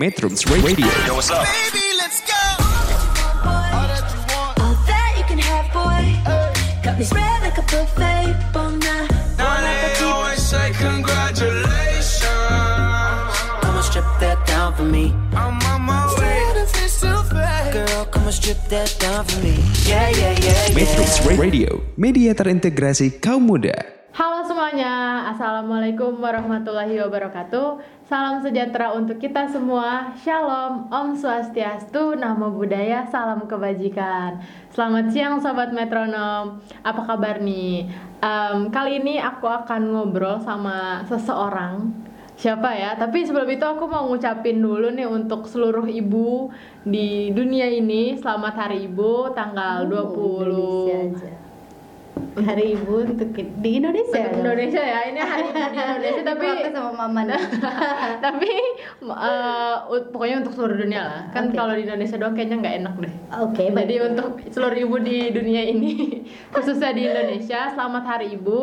[0.00, 0.88] Metrums Radio.
[1.04, 1.44] Yo, what's up?
[1.44, 2.32] Baby, let's go.
[3.44, 6.16] All that you can have, boy.
[6.80, 8.32] Got me spread like a buffet.
[8.56, 9.12] Bon night.
[9.36, 12.24] Now they always say congratulations.
[13.60, 15.12] Come and strip that down for me.
[15.36, 16.40] I'm on my way.
[16.56, 17.76] It's too fast.
[17.76, 19.60] Girl, come and strip that down for me.
[19.84, 21.20] Yeah, yeah, yeah, Metrums.
[21.36, 23.76] Radio, media terintegrasi kaum muda.
[24.12, 27.80] Halo semuanya, Assalamualaikum warahmatullahi wabarakatuh
[28.12, 34.36] Salam sejahtera untuk kita semua Shalom, Om Swastiastu, Namo Buddhaya, Salam Kebajikan
[34.68, 37.88] Selamat siang Sobat Metronom Apa kabar nih?
[38.20, 41.88] Em, kali ini aku akan ngobrol sama seseorang
[42.36, 43.00] Siapa ya?
[43.00, 46.52] Tapi sebelum itu aku mau ngucapin dulu nih untuk seluruh ibu
[46.84, 51.41] di dunia ini Selamat Hari Ibu tanggal 20 Indonesia aja.
[52.32, 54.28] Hari Ibu untuk di Indonesia.
[54.28, 57.20] Untuk Indonesia ya, ini hari ibu di Indonesia tapi sama mama
[58.24, 58.52] tapi
[59.04, 61.22] eh, u- pokoknya untuk seluruh dunia lah.
[61.32, 61.56] Kan Oke.
[61.56, 63.14] kalau di Indonesia doang kayaknya nggak enak deh.
[63.40, 63.84] Oke, baik.
[63.84, 65.92] Jadi untuk seluruh ibu di dunia ini,
[66.56, 68.58] khususnya di Indonesia, selamat Hari Ibu.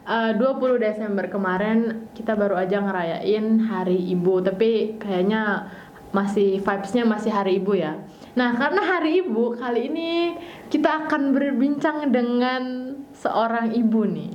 [0.00, 5.68] Eh, 20 Desember kemarin kita baru aja ngerayain Hari Ibu, tapi kayaknya
[6.10, 8.00] masih vibes-nya masih Hari Ibu ya.
[8.38, 10.38] Nah, karena Hari Ibu kali ini
[10.70, 14.30] kita akan berbincang dengan seorang ibu nih.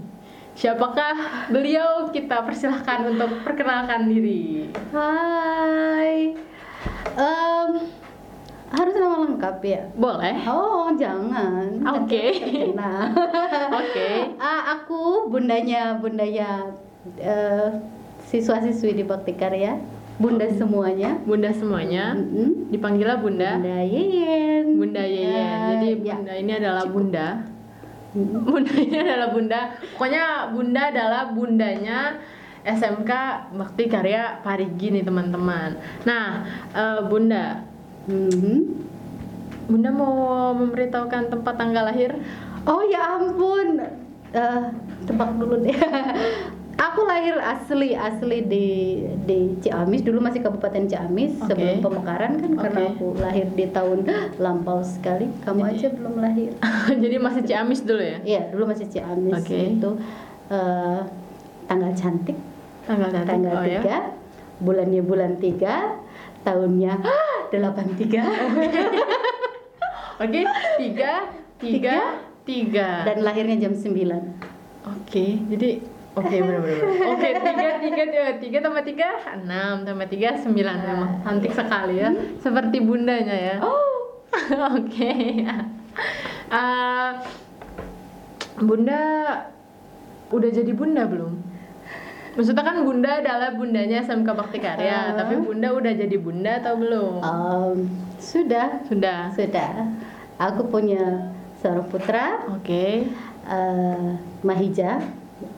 [0.55, 2.11] Siapakah beliau?
[2.11, 4.71] Kita persilahkan untuk perkenalkan diri.
[4.91, 6.31] Hai.
[7.15, 7.69] Em,
[8.71, 9.83] harus nama lengkap ya?
[9.95, 10.35] Boleh?
[10.47, 11.79] Oh, jangan.
[11.99, 12.23] Oke.
[12.75, 13.11] Nah.
[13.83, 14.09] Oke.
[14.45, 16.75] Ah, aku bundanya bundanya
[17.19, 17.71] eh,
[18.27, 19.79] siswa-siswi di Bakti Karya.
[20.15, 21.19] Bunda semuanya.
[21.27, 22.15] Bunda semuanya.
[22.71, 23.51] Dipanggilnya Bunda.
[23.59, 24.65] Bunda Yeyen.
[24.79, 25.35] Bunda Yeyen.
[25.35, 26.15] Ya, Jadi ya.
[26.15, 27.27] Bunda ini adalah Bunda.
[28.15, 29.59] Bunda ini adalah Bunda.
[29.91, 31.99] Pokoknya Bunda adalah bundanya
[32.63, 33.11] SMK
[33.59, 35.75] Bakti Karya Parigi nih teman-teman.
[36.07, 37.67] Nah, eh, Bunda,
[38.07, 38.57] Mhm.
[39.65, 42.13] Bunda mau memberitahukan tempat tanggal lahir?
[42.63, 43.81] Oh ya ampun,
[44.35, 44.63] Eh,
[45.07, 45.71] tebak dulu deh.
[46.75, 48.65] Aku lahir asli asli di
[49.23, 51.55] di Ciamis dulu masih Kabupaten Ciamis Oke.
[51.55, 52.91] sebelum pemekaran kan karena Oke.
[52.99, 54.03] aku lahir di tahun
[54.35, 55.31] lampau sekali.
[55.47, 56.51] Kamu Jadi- aja belum lahir.
[57.03, 58.19] Jadi masih Ciamis dulu ya?
[58.27, 59.79] Iya dulu masih Ciamis Oke.
[59.79, 59.89] itu
[60.51, 60.99] eh,
[61.65, 62.35] tanggal cantik
[62.83, 63.29] Tanggal cantik.
[63.31, 63.81] tanggal oh, ya?
[64.59, 66.93] 3 bulannya bulan 3 tahunnya
[67.55, 68.19] 83
[70.23, 70.47] Oke,
[70.79, 71.27] tiga,
[71.59, 71.97] tiga,
[72.47, 73.03] tiga.
[73.03, 73.91] dan lahirnya jam 9
[74.85, 75.81] Oke, jadi
[76.15, 76.83] oke benar-benar.
[77.11, 80.75] Oke, tiga, tiga, tiga, tiga tambah tiga, enam tambah tiga, sembilan.
[80.81, 82.09] Memang cantik sekali ya,
[82.39, 83.55] seperti bundanya ya.
[83.59, 84.23] Oh
[84.75, 85.13] oke.
[86.45, 87.09] Eh,
[88.57, 89.01] bunda
[90.27, 91.33] udah jadi bunda belum?
[92.35, 95.15] Maksudnya kan bunda adalah bundanya SMK Bakti Karya, Ah.
[95.15, 97.13] tapi bunda udah jadi bunda atau belum?
[97.23, 97.77] Em,
[98.19, 99.31] Sudah Sudah.
[99.31, 99.87] Sudah.
[100.35, 101.31] Aku punya
[101.63, 103.07] seorang putra, Oke.
[103.45, 104.09] eh,
[104.43, 104.99] Mahija,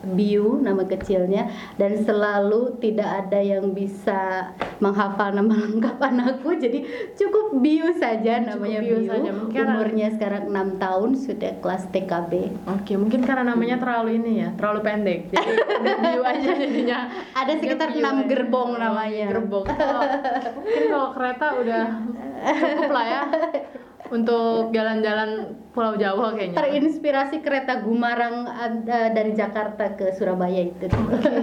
[0.02, 1.46] Biu nama kecilnya,
[1.78, 4.50] dan selalu tidak ada yang bisa
[4.82, 6.82] menghafal nama lengkap anakku, jadi
[7.14, 9.06] cukup Biu saja namanya Biu Biu.
[9.06, 9.30] saja.
[9.30, 12.32] Mungkin Umurnya sekarang 6 tahun, sudah kelas TKB.
[12.74, 15.20] Oke, mungkin karena namanya terlalu ini ya, terlalu pendek.
[15.30, 15.46] Jadi
[16.02, 16.98] bio aja jadinya.
[17.38, 18.22] Ada sekitar bio 6 aja.
[18.26, 19.26] gerbong Oh, namanya.
[19.30, 19.66] Gerbong.
[19.68, 20.10] Kalau-
[20.58, 21.84] mungkin kalau kereta udah
[22.58, 23.22] cukup lah ya
[24.08, 26.56] untuk jalan-jalan Pulau Jawa kayaknya.
[26.56, 30.86] Terinspirasi kereta Gumarang eh, dari Jakarta ke Surabaya itu.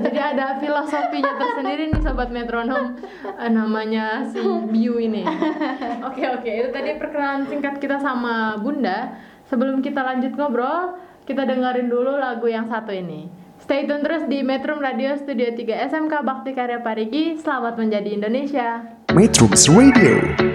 [0.05, 5.23] Jadi ada filosofinya tersendiri nih sobat metronom eh, namanya si Biu ini.
[6.05, 9.19] Oke oke itu tadi perkenalan singkat kita sama Bunda.
[9.45, 10.97] Sebelum kita lanjut ngobrol,
[11.29, 13.29] kita dengerin dulu lagu yang satu ini.
[13.61, 17.37] Stay tune terus di Metro Radio Studio 3 SMK Bakti Karya Parigi.
[17.37, 18.83] Selamat menjadi Indonesia.
[19.13, 20.54] Metrums Radio.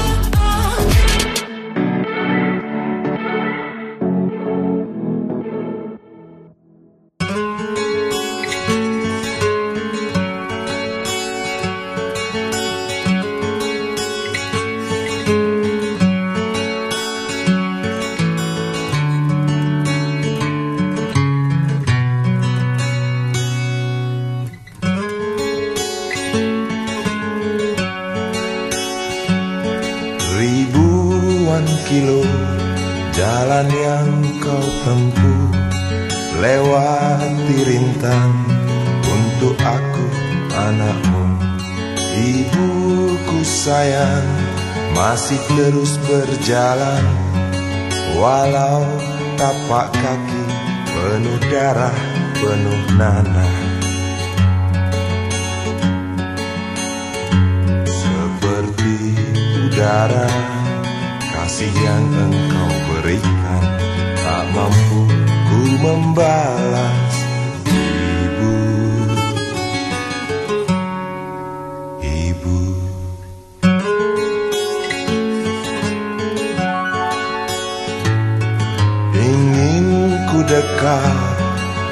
[80.51, 81.15] Ku dekat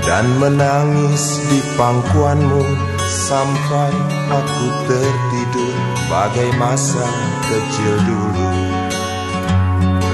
[0.04, 3.90] dan menangis di pangkuanmu Sampai
[4.28, 5.76] aku tertidur
[6.12, 7.08] bagai masa
[7.48, 8.50] kecil dulu.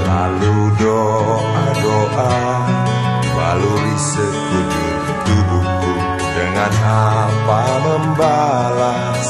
[0.06, 2.38] Lalu doa-doa
[3.36, 5.94] baluri sekujur tubuhku
[6.38, 9.28] Dengan apa membalas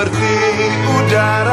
[0.00, 0.32] Seperti
[0.96, 1.49] udara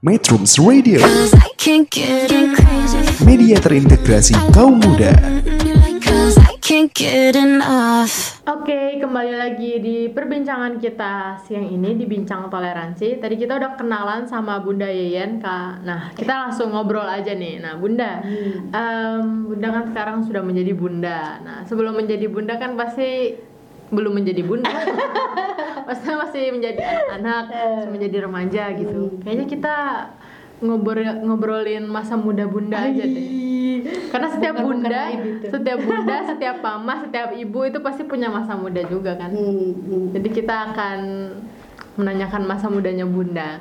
[0.00, 3.04] Metrums Radio, Cause I can't get crazy.
[3.20, 5.12] media terintegrasi kaum muda.
[6.00, 8.40] Cause I can't get enough.
[8.48, 13.20] Oke, kembali lagi di perbincangan kita siang ini di Bincang Toleransi.
[13.20, 15.84] Tadi kita udah kenalan sama Bunda Yeyen, Kak.
[15.84, 17.60] Nah, kita langsung ngobrol aja nih.
[17.60, 18.24] Nah, Bunda,
[18.72, 21.44] em, Bunda kan sekarang sudah menjadi Bunda.
[21.44, 23.36] Nah, sebelum menjadi Bunda kan pasti
[23.90, 24.70] belum menjadi Bunda.
[25.86, 29.02] Maksudnya masih menjadi anak-anak, masih menjadi remaja gitu.
[29.20, 29.74] Kayaknya kita
[30.60, 33.26] ngobrol ngobrolin masa muda Bunda aja deh.
[34.12, 35.46] Karena setiap Bukan- bukan bunda, aib itu.
[35.48, 39.32] setiap bunda, setiap mama, setiap ibu itu pasti punya masa muda juga kan.
[39.32, 40.04] Hmm, hmm.
[40.12, 40.98] Jadi kita akan
[42.00, 43.60] menanyakan masa mudanya bunda.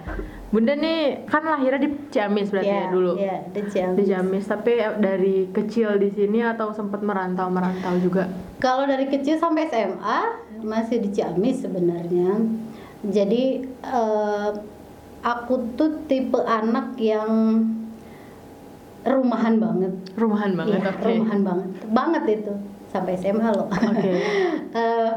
[0.50, 3.12] Bunda nih kan lahirnya di Ciamis berarti ya, dulu.
[3.19, 3.95] Iya, di Ciamis.
[4.00, 8.25] Di Ciamis, tapi dari kecil di sini atau sempat merantau-merantau juga?
[8.57, 10.19] Kalau dari kecil sampai SMA
[10.65, 12.39] masih di Ciamis sebenarnya.
[13.06, 14.50] Jadi eh,
[15.21, 17.30] aku tuh tipe anak yang
[19.06, 19.94] rumahan banget.
[20.18, 21.06] Rumahan banget, Iya, oke.
[21.07, 21.69] rumahan banget.
[21.94, 22.53] Banget itu
[22.89, 23.68] sampai SMA loh.
[23.69, 24.12] Oke.
[24.69, 25.12] Eh,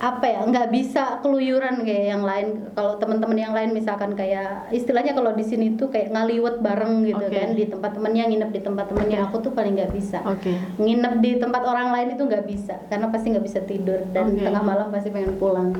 [0.00, 5.12] apa ya nggak bisa keluyuran kayak yang lain kalau teman-teman yang lain misalkan kayak istilahnya
[5.12, 7.36] kalau di sini tuh kayak ngaliwet bareng gitu Oke.
[7.36, 10.56] kan di tempat temennya nginep di tempat temennya aku tuh paling nggak bisa Oke.
[10.80, 14.40] nginep di tempat orang lain itu nggak bisa karena pasti nggak bisa tidur dan Oke.
[14.40, 15.76] tengah malam pasti pengen pulang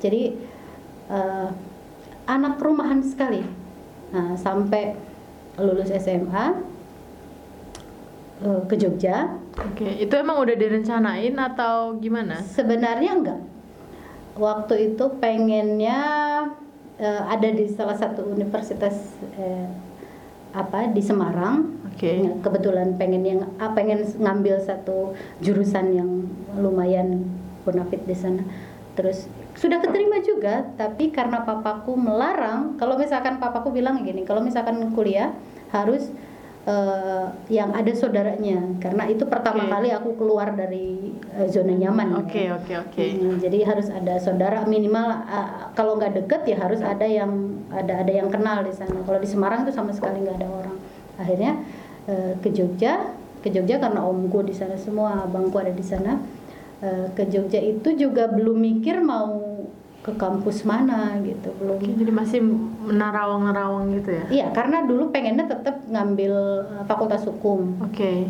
[0.00, 0.32] jadi
[1.12, 1.48] eh,
[2.32, 3.44] anak rumahan sekali
[4.08, 4.96] nah sampai
[5.60, 6.64] lulus SMA
[8.40, 12.40] eh, ke Jogja Oke, itu emang udah direncanain atau gimana?
[12.40, 13.49] sebenarnya enggak
[14.36, 15.98] waktu itu pengennya
[17.00, 18.94] eh, ada di salah satu universitas
[19.38, 19.68] eh,
[20.50, 22.26] apa di Semarang Oke.
[22.42, 26.10] kebetulan pengen yang ah, pengen ngambil satu jurusan yang
[26.58, 27.26] lumayan
[27.62, 28.42] bonafit di sana
[28.98, 34.90] terus sudah keterima juga tapi karena papaku melarang kalau misalkan papaku bilang gini kalau misalkan
[34.94, 35.30] kuliah
[35.70, 36.10] harus
[36.68, 39.72] eh, yang ada saudaranya karena itu pertama Oke.
[39.72, 42.60] kali aku keluar dari eh, zona nyaman Oke, ya.
[42.60, 43.04] oke, oke.
[43.16, 48.04] Hmm, jadi harus ada saudara minimal ah, kalau nggak deket ya harus ada yang ada
[48.04, 49.00] ada yang kenal di sana.
[49.06, 50.76] Kalau di Semarang itu sama sekali nggak ada orang.
[51.16, 51.52] Akhirnya
[52.08, 53.08] eh, ke Jogja,
[53.40, 56.20] ke Jogja karena omku di sana semua, abangku ada di sana.
[56.80, 59.64] Eh, ke Jogja itu juga belum mikir mau
[60.00, 61.76] ke kampus mana gitu, belum.
[62.00, 62.40] Jadi masih
[62.88, 64.24] menarawang-nerawang gitu ya?
[64.32, 67.76] Iya, karena dulu pengennya tetap ngambil eh, fakultas hukum.
[67.84, 68.24] Oke.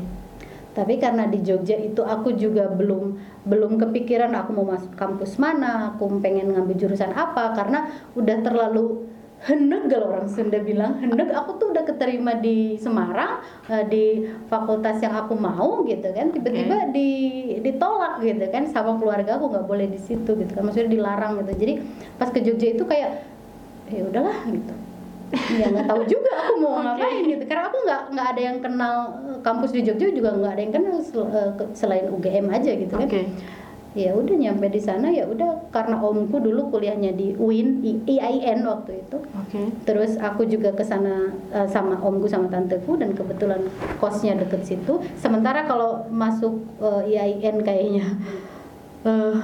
[0.70, 5.94] Tapi karena di Jogja itu aku juga belum belum kepikiran aku mau masuk kampus mana,
[5.94, 9.09] aku pengen ngambil jurusan apa karena udah terlalu
[9.40, 13.40] hendeg kalau orang Sunda bilang hendeg aku tuh udah keterima di Semarang
[13.72, 14.04] eh, di
[14.52, 16.28] fakultas yang aku mau gitu kan.
[16.28, 17.10] Tiba-tiba di
[17.64, 20.60] ditolak gitu kan sama keluarga aku nggak boleh di situ gitu kan.
[20.60, 21.52] Maksudnya dilarang gitu.
[21.56, 21.74] Jadi
[22.20, 23.24] pas ke Jogja itu kayak
[23.88, 24.74] ya udahlah gitu.
[25.56, 26.84] Ya nggak tahu juga aku mau Oke.
[26.84, 27.44] ngapain gitu.
[27.48, 28.94] Karena aku nggak nggak ada yang kenal
[29.40, 33.08] kampus di Jogja juga nggak ada yang kenal sel- eh, selain UGM aja gitu kan.
[33.08, 33.24] Oke.
[33.90, 39.02] Ya udah nyampe di sana ya udah karena omku dulu kuliahnya di UIN IAIN waktu
[39.02, 39.60] itu Oke.
[39.82, 43.66] terus aku juga ke sana eh, sama omku sama tanteku dan kebetulan
[43.98, 48.06] kosnya deket situ sementara kalau masuk eh, IAIN kayaknya
[49.02, 49.36] eh,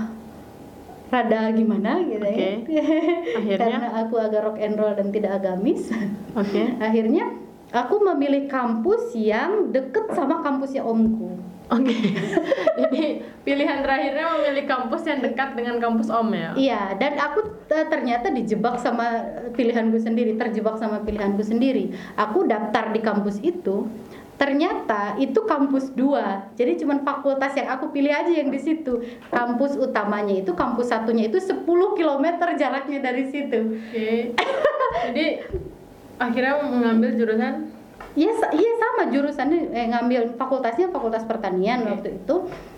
[1.11, 2.71] rada gimana gitu Oke.
[2.71, 2.83] ya
[3.43, 3.59] Akhirnya?
[3.59, 5.91] karena aku agak rock and roll dan tidak agamis
[6.39, 6.63] Oke.
[6.87, 7.35] akhirnya
[7.75, 11.35] aku memilih kampus yang deket sama kampusnya omku
[11.67, 11.95] Oke.
[12.81, 13.03] Jadi
[13.43, 16.51] pilihan terakhirnya memilih kampus yang dekat dengan kampus Om ya.
[16.55, 19.25] Iya, dan aku eh, ternyata dijebak sama
[19.59, 21.91] pilihanku sendiri, terjebak sama pilihanku sendiri.
[22.15, 23.91] Aku daftar di kampus itu,
[24.39, 26.47] ternyata itu kampus dua.
[26.55, 29.03] Jadi cuman fakultas yang aku pilih aja yang di situ.
[29.35, 31.67] Kampus utamanya itu, kampus satunya itu 10
[31.99, 33.83] km jaraknya dari situ.
[33.91, 34.39] Oke.
[35.11, 35.27] Jadi
[36.17, 37.76] akhirnya mengambil jurusan
[38.17, 41.91] Iya, iya sama jurusannya eh, ngambil fakultasnya fakultas pertanian Oke.
[41.93, 42.37] waktu itu.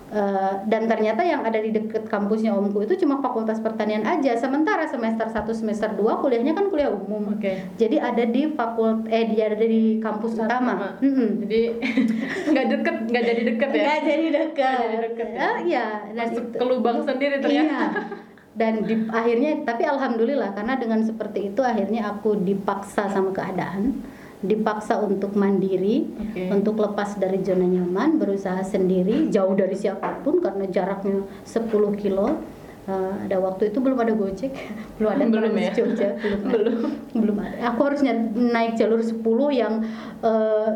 [0.08, 4.34] Eh, dan ternyata yang ada di deket kampusnya omku itu cuma fakultas pertanian aja.
[4.34, 7.36] Sementara semester 1 semester 2 kuliahnya kan kuliah umum.
[7.36, 7.60] Oke.
[7.76, 10.96] Jadi ada di fakult eh dia ada di kampus utama.
[10.98, 11.44] Mm-mm.
[11.44, 11.60] Jadi
[12.50, 13.84] nggak deket, nggak jadi deket ya.
[13.84, 14.74] Nggak jadi dekat.
[14.74, 15.38] Nggak jadi deket ya.
[15.38, 17.68] Ah, iya, dan Masuk itu- ke lubang sendiri ternyata.
[17.70, 17.82] Iya.
[18.58, 24.02] Dan di, akhirnya tapi alhamdulillah karena dengan seperti itu akhirnya aku dipaksa sama keadaan,
[24.38, 26.46] dipaksa untuk mandiri, Oke.
[26.54, 32.38] untuk lepas dari zona nyaman, berusaha sendiri, jauh dari siapa pun karena jaraknya 10 kilo.
[32.88, 34.54] Eh, ada waktu itu belum ada Gojek,
[34.96, 35.72] belum ada Belum ya?
[35.74, 36.54] Jogja, belum, ada.
[36.54, 36.90] Belum.
[37.12, 37.56] belum ada.
[37.74, 38.00] Aku harus
[38.32, 39.18] naik jalur 10
[39.52, 39.74] yang
[40.22, 40.70] eh,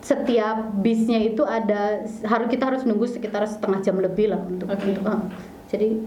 [0.00, 4.96] setiap bisnya itu ada harus kita harus nunggu sekitar setengah jam lebih lah untuk, Oke.
[4.96, 5.28] untuk ah.
[5.68, 6.00] jadi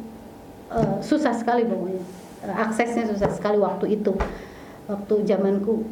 [0.74, 2.02] eh, susah sekali pokoknya
[2.44, 4.18] aksesnya susah sekali waktu itu
[4.90, 5.86] waktu zamanku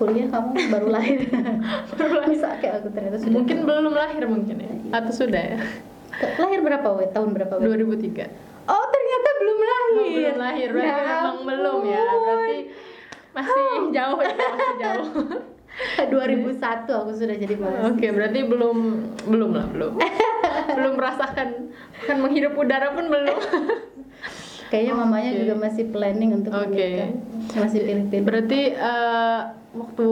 [0.00, 1.20] kuliah kamu baru lahir
[2.32, 4.72] bisa kayak aku ternyata sudah Mungkin belum lahir mungkin ya.
[4.96, 5.58] Atau sudah ya.
[6.40, 8.24] Lahir berapa we tahun berapa we 2003.
[8.64, 12.00] oh ternyata belum lahir Oh, belum lahir berarti Ya memang belum ya.
[12.00, 12.56] Berarti
[13.30, 15.08] masih jauh ya, masih jauh.
[16.12, 18.76] 2001 aku sudah jadi mahasiswa Oke, berarti belum
[19.28, 19.92] belum lah, belum.
[20.76, 21.48] belum merasakan
[22.04, 23.38] kan menghirup udara pun belum.
[24.70, 25.40] Kayaknya mamanya Oke.
[25.42, 26.70] juga masih planning untuk Oke.
[26.70, 27.10] menikah
[27.58, 30.08] masih pilih-pilih Berarti eh, waktu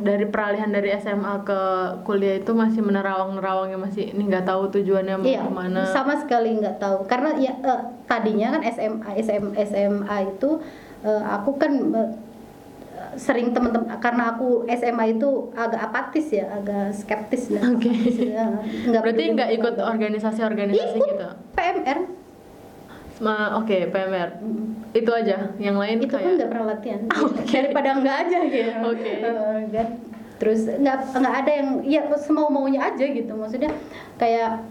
[0.00, 1.60] dari peralihan dari SMA ke
[2.02, 5.80] kuliah itu masih menerawang-nerawangnya masih ini nggak tahu tujuannya mau Iya, ke mana.
[5.86, 7.04] sama sekali nggak tahu.
[7.04, 10.60] Karena ya eh, tadinya kan SMA SM, SMA itu
[11.00, 12.10] eh, aku kan eh,
[13.16, 17.88] sering teman-teman karena aku SMA itu agak apatis ya, agak skeptis dan Oke.
[17.88, 18.44] apatis, ya.
[18.88, 21.28] Nggak Berarti nggak ikut organisasi-organisasi gitu.
[21.52, 21.98] PMR
[23.18, 24.30] Ma- Oke, PMR.
[24.92, 25.52] Itu aja.
[25.56, 27.00] Yang lain itu pun kayak nggak pernah latihan
[27.54, 29.12] daripada nggak aja gitu Oke.
[29.24, 29.88] Eh, kan.
[30.36, 33.72] terus nggak nggak ada yang ya semau maunya aja gitu maksudnya
[34.20, 34.68] kayak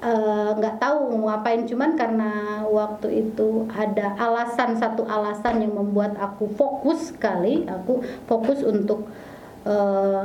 [0.00, 2.30] eh, nggak tahu mau ngapain cuman karena
[2.62, 9.10] waktu itu ada alasan satu alasan yang membuat aku fokus sekali aku fokus untuk
[9.66, 10.24] eh,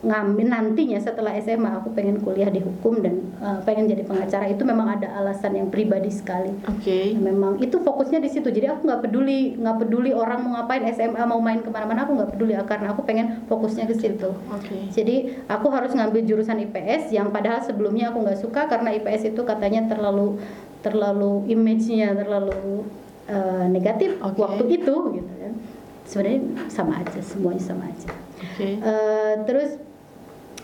[0.00, 4.64] ngambil nantinya setelah SMA aku pengen kuliah di hukum dan eh, pengen jadi pengacara itu
[4.64, 7.12] memang ada alasan yang pribadi sekali Oke.
[7.20, 11.20] memang itu fokusnya di situ jadi aku nggak peduli nggak peduli orang mau ngapain SMA
[11.28, 14.88] mau main ke mana-mana aku nggak peduli karena aku pengen fokusnya ke situ Oke.
[14.88, 19.44] jadi aku harus ngambil jurusan IPS yang padahal sebelumnya aku nggak suka karena IPS itu
[19.44, 20.40] katanya terlalu
[20.80, 22.88] terlalu image-nya terlalu
[23.28, 24.40] eh, negatif Oke.
[24.40, 25.52] waktu itu gitu kan
[26.08, 26.40] sebenarnya
[26.72, 28.08] sama aja semuanya sama aja
[28.40, 28.80] Oke.
[28.80, 29.89] Eh, terus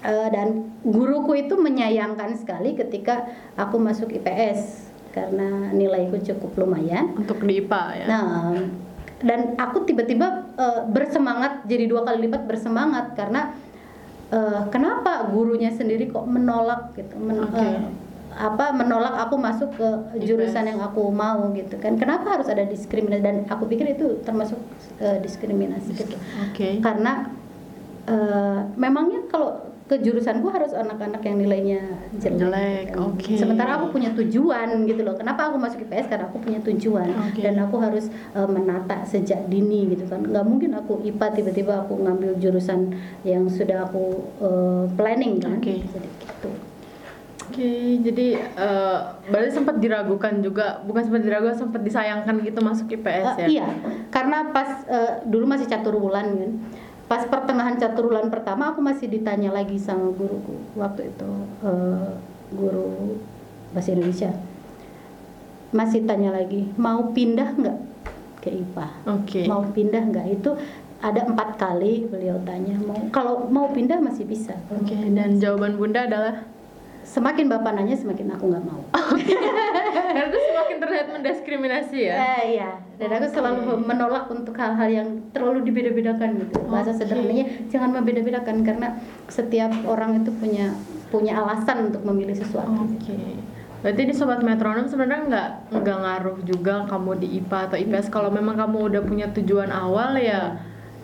[0.06, 3.26] eh, dan guruku itu menyayangkan sekali ketika
[3.58, 7.16] aku masuk IPS karena nilaiku cukup lumayan.
[7.16, 8.06] Untuk di IPA ya.
[8.06, 8.52] Nah,
[9.24, 13.56] dan aku tiba-tiba eh, bersemangat jadi dua kali lipat bersemangat karena
[14.30, 17.58] eh, kenapa gurunya sendiri kok menolak gitu, men- Oke.
[17.58, 17.80] eh,
[18.36, 19.88] apa menolak aku masuk ke
[20.20, 21.96] jurusan yang aku mau gitu kan?
[21.96, 23.24] Kenapa harus ada diskriminasi?
[23.24, 24.60] Dan aku pikir itu termasuk
[25.00, 26.84] eh, diskriminasi gitu Oke.
[26.84, 27.32] karena
[28.04, 31.80] eh, memangnya kalau ke jurusanku harus anak-anak yang nilainya
[32.18, 32.42] jelek.
[32.42, 33.32] Jelek, gitu oke.
[33.38, 35.14] Sementara aku punya tujuan gitu loh.
[35.14, 36.10] Kenapa aku masuk IPS?
[36.10, 37.38] Karena aku punya tujuan Oke.
[37.38, 40.26] dan aku harus eh, menata sejak dini gitu kan.
[40.26, 45.62] Nggak mungkin aku IPA tiba-tiba aku ngambil jurusan yang sudah aku eh, planning kan.
[45.62, 45.78] Oke.
[45.86, 46.50] Jadi gitu.
[47.46, 47.70] Oke,
[48.02, 48.98] jadi eh,
[49.30, 53.46] berarti sempat diragukan juga, bukan sempat diragukan, sempat disayangkan gitu masuk IPS ya?
[53.46, 53.66] Eh, Iya,
[54.10, 56.52] karena pas eh, dulu masih catur bulan kan.
[57.06, 61.30] Pas pertengahan catur bulan pertama aku masih ditanya lagi sama guruku waktu itu
[61.62, 62.10] eh,
[62.50, 63.18] guru
[63.70, 64.30] bahasa Indonesia.
[65.74, 67.78] Masih tanya lagi, mau pindah nggak?
[68.46, 69.40] ke IPA Oke.
[69.50, 70.50] mau pindah nggak itu
[71.02, 75.30] ada empat kali beliau tanya mau kalau mau pindah masih bisa Oke, mau pindah dan
[75.42, 76.46] jawaban Bunda adalah
[77.06, 78.82] semakin bapak nanya semakin aku nggak mau
[79.94, 82.14] karena itu semakin terlihat mendiskriminasi ya.
[82.18, 87.06] Eh, iya dan aku selalu menolak untuk hal-hal yang terlalu dibeda-bedakan gitu bahasa Oke.
[87.06, 88.98] sederhananya jangan membeda-bedakan karena
[89.30, 90.74] setiap orang itu punya
[91.14, 93.38] punya alasan untuk memilih sesuatu Oke.
[93.84, 95.48] Berarti di sobat metronom sebenarnya nggak
[95.78, 100.18] nggak ngaruh juga kamu di IPA atau IPS kalau memang kamu udah punya tujuan awal
[100.18, 100.58] ya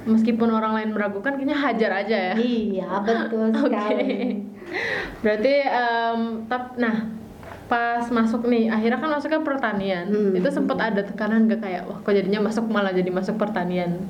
[0.09, 2.35] meskipun orang lain meragukan kayaknya hajar aja ya.
[2.39, 3.71] iya betul Oke.
[3.71, 4.13] sekali
[5.21, 7.07] Berarti em, tap, nah
[7.71, 10.07] pas masuk nih akhirnya kan masuknya pertanian.
[10.09, 10.33] Hmm.
[10.37, 14.03] Itu sempat ada tekanan gak kayak wah kok jadinya masuk malah jadi masuk pertanian.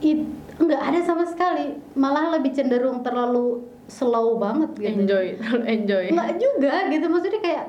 [0.00, 0.24] It,
[0.60, 5.26] nggak ada sama sekali malah lebih cenderung terlalu slow banget gitu Enjoy,
[5.64, 6.04] enjoy.
[6.12, 7.64] nggak juga gitu maksudnya kayak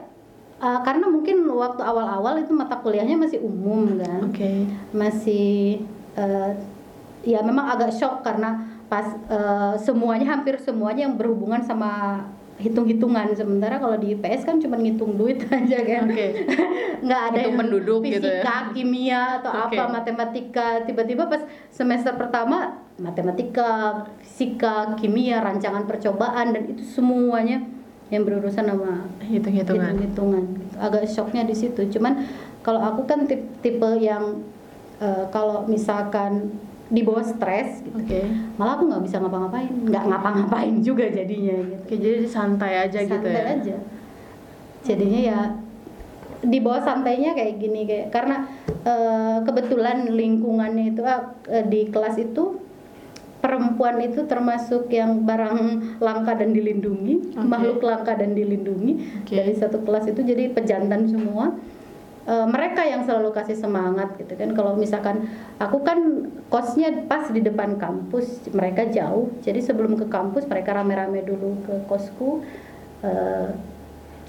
[0.60, 4.68] uh, karena mungkin waktu awal-awal itu mata kuliahnya masih umum kan Oke.
[4.92, 5.82] masih
[6.20, 6.52] uh,
[7.22, 12.24] ya memang agak shock karena pas uh, semuanya hampir semuanya yang berhubungan sama
[12.62, 16.28] hitung-hitungan sementara kalau di IPS kan cuma ngitung duit aja kan Oke.
[17.06, 18.42] nggak ada Hitung yang penduduk gitu ya.
[18.42, 19.78] fisika kimia atau Oke.
[19.78, 21.42] apa matematika tiba-tiba pas
[21.74, 23.70] semester pertama matematika
[24.22, 27.66] fisika kimia rancangan percobaan dan itu semuanya
[28.14, 29.98] yang berurusan sama Hitung-hitungan.
[29.98, 30.76] hitung-hitungan gitu.
[30.78, 32.28] agak shocknya di situ cuman
[32.62, 34.46] kalau aku kan tip- tipe yang
[35.02, 36.54] eh, kalau misalkan
[36.92, 38.22] di bawah stres gitu Oke.
[38.60, 43.16] malah aku nggak bisa ngapa-ngapain nggak ngapa-ngapain juga jadinya gitu Oke, jadi santai aja gitu
[43.16, 43.56] santai ya.
[43.56, 43.76] aja
[44.84, 45.40] jadinya ya
[46.42, 48.50] di bawah santainya kayak gini kayak karena
[48.84, 51.02] eh, kebetulan lingkungannya itu
[51.48, 52.60] eh, di kelas itu
[53.42, 57.42] perempuan itu termasuk yang barang langka dan dilindungi Oke.
[57.42, 59.34] makhluk langka dan dilindungi Oke.
[59.34, 61.56] dari satu kelas itu jadi pejantan semua
[62.22, 64.54] Eh, mereka yang selalu kasih semangat gitu kan.
[64.54, 65.26] Kalau misalkan
[65.58, 69.34] aku kan kosnya pas di depan kampus mereka jauh.
[69.42, 72.46] Jadi sebelum ke kampus mereka rame-rame dulu ke kosku.
[73.02, 73.50] Eh,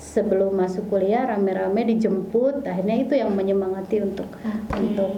[0.00, 2.64] sebelum masuk kuliah rame-rame dijemput.
[2.64, 4.72] Akhirnya itu yang menyemangati untuk Oke.
[4.80, 5.12] untuk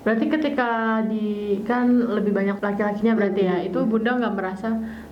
[0.00, 3.68] Berarti ketika di kan lebih banyak laki-lakinya berarti ya, Hmm.
[3.68, 4.68] itu Bunda nggak merasa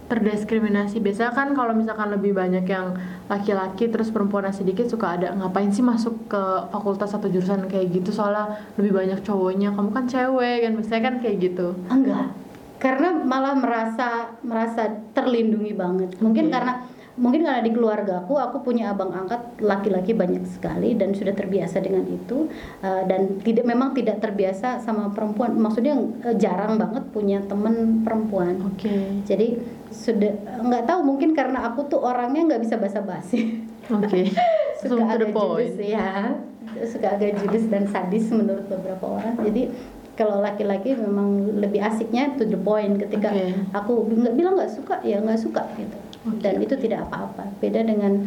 [0.08, 1.04] terdiskriminasi.
[1.04, 2.96] Biasanya kan kalau misalkan lebih banyak yang
[3.28, 6.42] laki-laki terus perempuan sedikit suka ada ngapain sih masuk ke
[6.72, 9.76] fakultas atau jurusan kayak gitu soalnya lebih banyak cowoknya.
[9.76, 11.76] Kamu kan cewek kan biasanya kan kayak gitu.
[11.92, 16.54] enggak karena malah merasa merasa terlindungi banget mungkin Oke.
[16.54, 16.72] karena
[17.18, 22.06] mungkin karena di keluargaku aku punya abang angkat laki-laki banyak sekali dan sudah terbiasa dengan
[22.06, 22.46] itu
[22.80, 25.58] eh, dan tidak memang tidak terbiasa sama perempuan.
[25.58, 28.62] Maksudnya eh, jarang banget punya temen perempuan.
[28.64, 29.22] Oke.
[29.26, 33.66] jadi sudah nggak tahu mungkin karena aku tuh orangnya nggak bisa basa-basi.
[33.90, 34.30] Oke.
[34.80, 36.10] suka Langsung to the agak judes ya
[36.86, 39.34] suka agak judes dan sadis menurut beberapa orang.
[39.42, 39.74] Jadi
[40.18, 43.54] kalau laki-laki memang lebih asiknya to the point ketika Oke.
[43.70, 48.26] aku nggak bilang nggak suka ya nggak suka gitu dan itu tidak apa-apa beda dengan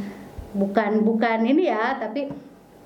[0.55, 2.31] bukan bukan ini ya tapi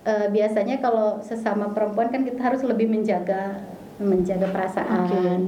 [0.06, 3.62] eh, biasanya kalau sesama perempuan kan kita harus lebih menjaga
[3.98, 5.14] menjaga perasaan Oke.
[5.14, 5.42] gitu kan.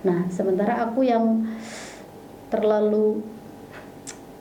[0.00, 1.44] nah sementara aku yang
[2.50, 3.22] terlalu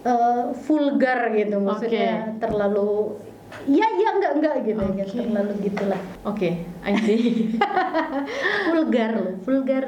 [0.06, 3.18] eh, vulgar gitu maksudnya terlalu
[3.66, 5.18] ya ya enggak enggak gitu ya Oke.
[5.20, 6.50] terlalu gitulah Oke,
[6.82, 7.54] I see.
[8.70, 9.84] vulgar loh vulgar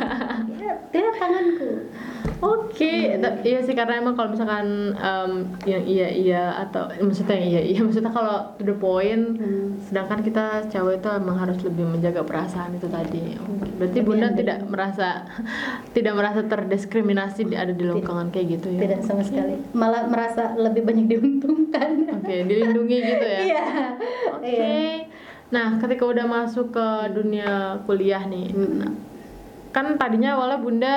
[0.62, 1.90] ya dia tanganku
[2.40, 7.48] Oke, ta- iya sih karena emang kalau misalkan em, yang iya iya atau maksudnya yang
[7.50, 9.76] iya iya maksudnya kalau to the point, Hmm.
[9.82, 13.36] sedangkan kita cewek itu emang harus lebih menjaga perasaan itu tadi.
[13.36, 15.08] Oke, Berarti Lebih bunda tidak merasa
[15.96, 18.80] tidak merasa terdiskriminasi di ada di lingkungan kayak gitu ya?
[18.82, 23.40] tidak sama sekali malah merasa lebih banyak diuntungkan Oke, dilindungi gitu ya?
[23.40, 23.64] iya
[24.34, 24.46] Oke.
[24.46, 24.68] Iya.
[25.50, 28.94] Nah, ketika udah masuk ke dunia kuliah nih, Hmm.
[29.74, 30.94] kan tadinya awalnya bunda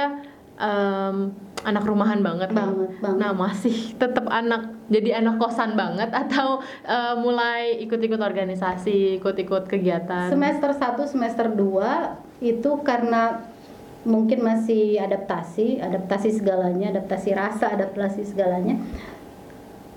[0.53, 2.61] em, anak rumahan banget, nih.
[2.61, 3.17] Banget, banget.
[3.17, 10.29] Nah, masih tetap anak jadi anak kosan banget atau eh, mulai ikut-ikut organisasi, ikut-ikut kegiatan?
[10.29, 13.41] semester 1 semester 2 itu karena
[14.03, 18.75] mungkin masih adaptasi adaptasi segalanya adaptasi rasa adaptasi segalanya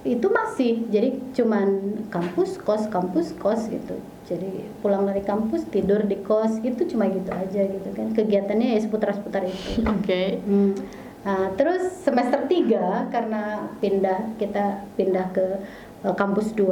[0.06, 6.22] itu masih jadi cuman kampus kos kampus kos gitu jadi pulang dari kampus tidur di
[6.22, 10.38] kos gitu cuma gitu aja gitu kan kegiatannya ya seputar-seputar itu Oke.
[10.46, 10.72] Hmm.
[11.26, 15.46] Nah, terus semester 3 karena pindah kita pindah ke
[16.06, 16.70] eh, kampus 2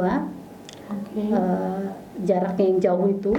[0.95, 1.19] Oke.
[1.19, 1.83] eh,
[2.23, 3.33] jaraknya yang jauh itu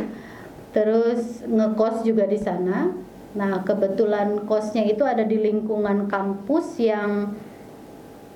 [0.77, 2.93] terus ngekos juga di sana
[3.37, 7.33] nah kebetulan kosnya itu ada di lingkungan kampus yang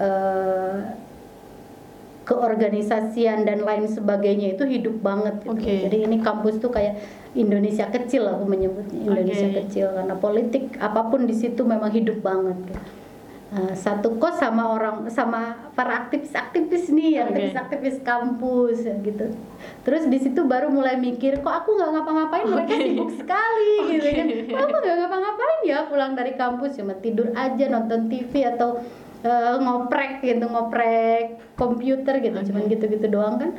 [0.00, 0.76] eh,
[2.30, 5.50] keorganisasian dan lain sebagainya itu hidup banget gitu.
[5.50, 5.74] Oke.
[5.90, 7.02] Jadi ini kampus tuh kayak
[7.34, 9.66] Indonesia kecil aku menyebutnya Indonesia Oke.
[9.66, 12.54] kecil karena politik apa pun di situ memang hidup banget.
[12.70, 12.82] Gitu.
[13.50, 17.34] Uh, satu kos sama orang sama para aktivis-aktivis nih, Oke.
[17.34, 19.26] aktivis-aktivis kampus ya gitu.
[19.82, 22.86] Terus di situ baru mulai mikir kok aku nggak ngapa-ngapain mereka Oke.
[22.86, 24.26] sibuk sekali gitu kan.
[24.54, 28.78] Kok aku nggak ngapa-ngapain ya pulang dari kampus cuma tidur aja nonton TV atau
[29.22, 32.46] eh, ngoprek gitu ngoprek komputer gitu Oke.
[32.50, 33.50] cuman gitu-gitu doang kan.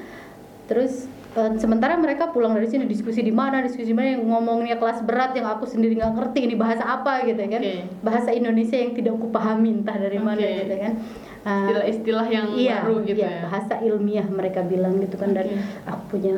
[0.65, 4.75] Terus eh, sementara mereka pulang dari sini diskusi di mana diskusi di mana yang ngomongnya
[4.75, 7.87] kelas berat yang aku sendiri nggak ngerti ini bahasa apa gitu kan Oke.
[8.01, 10.59] bahasa Indonesia yang tidak aku pahami entah dari mana Oke.
[10.65, 10.95] gitu kan
[11.41, 13.49] Ah, Istilah-istilah yang iya, baru gitu iya, ya.
[13.49, 15.89] bahasa ilmiah mereka bilang gitu kan dan Oke.
[15.89, 16.37] aku punya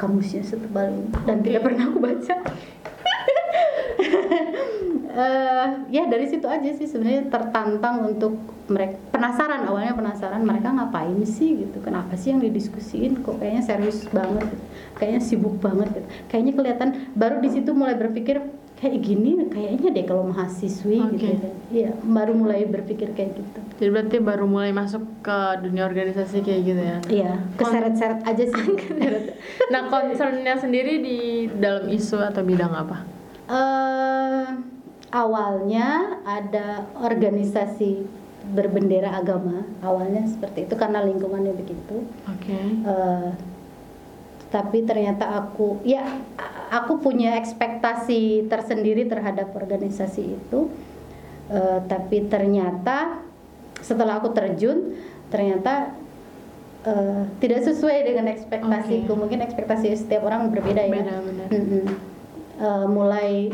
[0.00, 1.44] kamusnya setebal ini dan Oke.
[1.44, 2.34] tidak pernah aku baca
[5.10, 8.38] Eh, ya dari situ aja sih sebenarnya tertantang untuk
[8.70, 14.06] mereka penasaran awalnya penasaran mereka ngapain sih gitu kenapa sih yang didiskusiin kok kayaknya serius
[14.14, 14.64] banget gitu.
[15.02, 16.06] kayaknya sibuk banget gitu.
[16.30, 18.38] kayaknya kelihatan baru di situ mulai berpikir
[18.78, 21.42] kayak gini kayaknya deh kalau mahasiswi gitu Oke.
[21.42, 26.44] kan iya baru mulai berpikir kayak gitu Jadi berarti baru mulai masuk ke dunia organisasi
[26.44, 26.98] kayak gitu ya.
[27.08, 28.66] Iya, keseret-seret aja sih.
[29.72, 33.19] Nah, concernnya sendiri di dalam isu atau bidang apa?
[33.50, 34.46] Eh,
[35.10, 38.06] awalnya ada organisasi
[38.54, 42.06] berbendera agama, awalnya seperti itu karena lingkungannya begitu.
[42.30, 42.54] Oke.
[42.86, 43.30] Eh,
[44.50, 46.02] tapi ternyata aku, ya
[46.70, 50.70] aku punya ekspektasi tersendiri terhadap organisasi itu.
[51.50, 53.18] Eh, tapi ternyata
[53.82, 54.94] setelah aku terjun,
[55.26, 55.90] ternyata
[56.86, 59.10] eh, tidak sesuai dengan ekspektasiku.
[59.10, 59.20] Oke.
[59.26, 61.02] Mungkin ekspektasi setiap orang berbeda ya.
[61.02, 61.48] Beda, benar.
[61.50, 62.09] Mm-mm.
[62.60, 63.48] Eh, mulai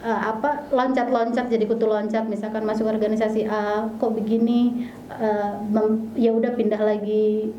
[0.00, 2.24] eh, apa loncat-loncat jadi kutu loncat.
[2.24, 4.88] Misalkan masuk organisasi A kok begini?
[5.68, 7.52] Mem- ya udah pindah lagi.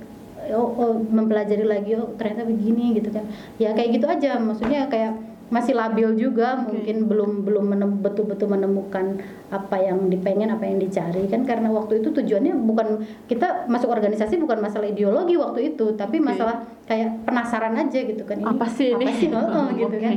[0.49, 1.93] Oh, oh, mempelajari lagi.
[1.93, 3.29] Oh ternyata begini gitu kan.
[3.61, 4.41] Ya kayak gitu aja.
[4.41, 5.13] Maksudnya kayak
[5.51, 6.71] masih labil juga Oke.
[6.71, 11.99] mungkin belum belum menem- betul-betul menemukan apa yang dipengen apa yang dicari kan karena waktu
[11.99, 12.87] itu tujuannya bukan
[13.27, 16.31] kita masuk organisasi bukan masalah ideologi waktu itu tapi Oke.
[16.31, 16.55] masalah
[16.87, 19.11] kayak penasaran aja gitu kan Apa sih ini?
[19.11, 19.27] sih?
[19.35, 20.13] Heeh, gitu kan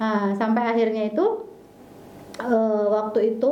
[0.00, 1.24] Nah, sampai akhirnya itu
[2.38, 3.50] eh, waktu itu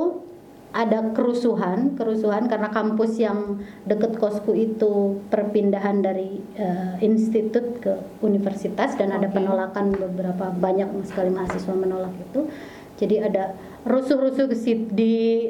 [0.68, 8.92] ada kerusuhan, kerusuhan karena kampus yang deket kosku itu perpindahan dari eh, institut ke universitas
[9.00, 9.40] dan ada Oke.
[9.40, 12.52] penolakan beberapa banyak sekali mahasiswa menolak itu.
[13.00, 13.56] Jadi ada
[13.88, 14.50] rusuh-rusuh
[14.92, 15.48] di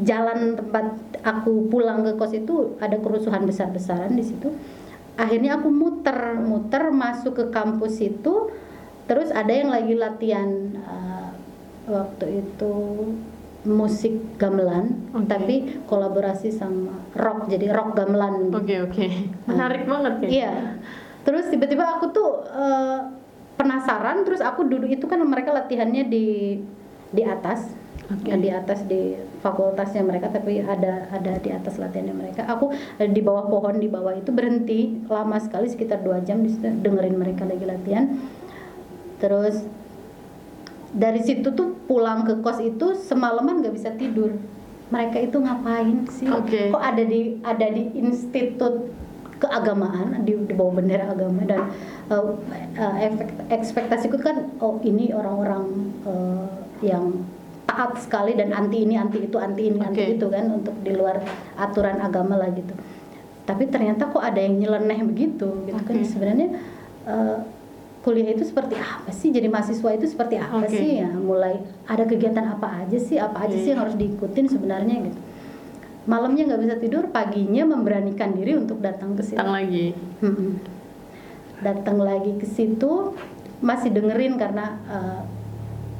[0.00, 4.48] jalan tempat aku pulang ke kos itu ada kerusuhan besar-besaran di situ.
[5.20, 8.48] Akhirnya aku muter, muter masuk ke kampus itu
[9.04, 11.32] terus ada yang lagi latihan uh,
[11.88, 12.76] waktu itu
[13.68, 15.28] musik gamelan Oke.
[15.28, 15.54] tapi
[15.84, 18.48] kolaborasi sama rock jadi rock gamelan.
[18.50, 19.06] Oke, oke.
[19.50, 20.28] Menarik banget ya.
[20.28, 20.54] Iya.
[21.22, 23.00] Terus tiba-tiba aku tuh eh,
[23.60, 26.58] penasaran terus aku duduk itu kan mereka latihannya di
[27.12, 27.76] di atas.
[28.08, 28.32] Oke.
[28.40, 29.12] Di atas di
[29.44, 32.48] fakultasnya mereka tapi ada ada di atas latihannya mereka.
[32.48, 36.50] Aku eh, di bawah pohon di bawah itu berhenti lama sekali sekitar dua jam di
[36.56, 38.16] dengerin mereka lagi latihan.
[39.20, 39.68] Terus
[40.92, 44.32] dari situ tuh pulang ke kos itu semalaman nggak bisa tidur.
[44.88, 46.28] Mereka itu ngapain sih?
[46.32, 46.72] Oke.
[46.72, 48.88] Kok ada di ada di institut
[49.38, 51.70] keagamaan di, di bawah bendera agama dan
[52.10, 52.34] uh,
[52.74, 56.50] uh, efek, ekspektasiku kan oh ini orang-orang uh,
[56.82, 57.22] yang
[57.68, 60.16] taat sekali dan anti ini anti itu anti ini anti Oke.
[60.18, 61.22] itu kan untuk di luar
[61.54, 62.74] aturan agama lah gitu.
[63.46, 66.08] Tapi ternyata kok ada yang nyeleneh begitu gitu kan Oke.
[66.08, 66.48] sebenarnya
[67.06, 67.38] uh,
[68.08, 69.28] kuliah itu seperti apa sih?
[69.28, 70.72] Jadi mahasiswa itu seperti apa Oke.
[70.72, 71.04] sih?
[71.04, 73.20] Ya mulai ada kegiatan apa aja sih?
[73.20, 73.60] Apa aja Oke.
[73.60, 75.20] sih yang harus diikutin sebenarnya gitu.
[76.08, 79.36] Malamnya nggak bisa tidur paginya memberanikan diri untuk datang ke situ.
[79.36, 79.92] Datang lagi.
[81.60, 83.12] Datang lagi ke situ
[83.60, 85.20] masih dengerin karena uh,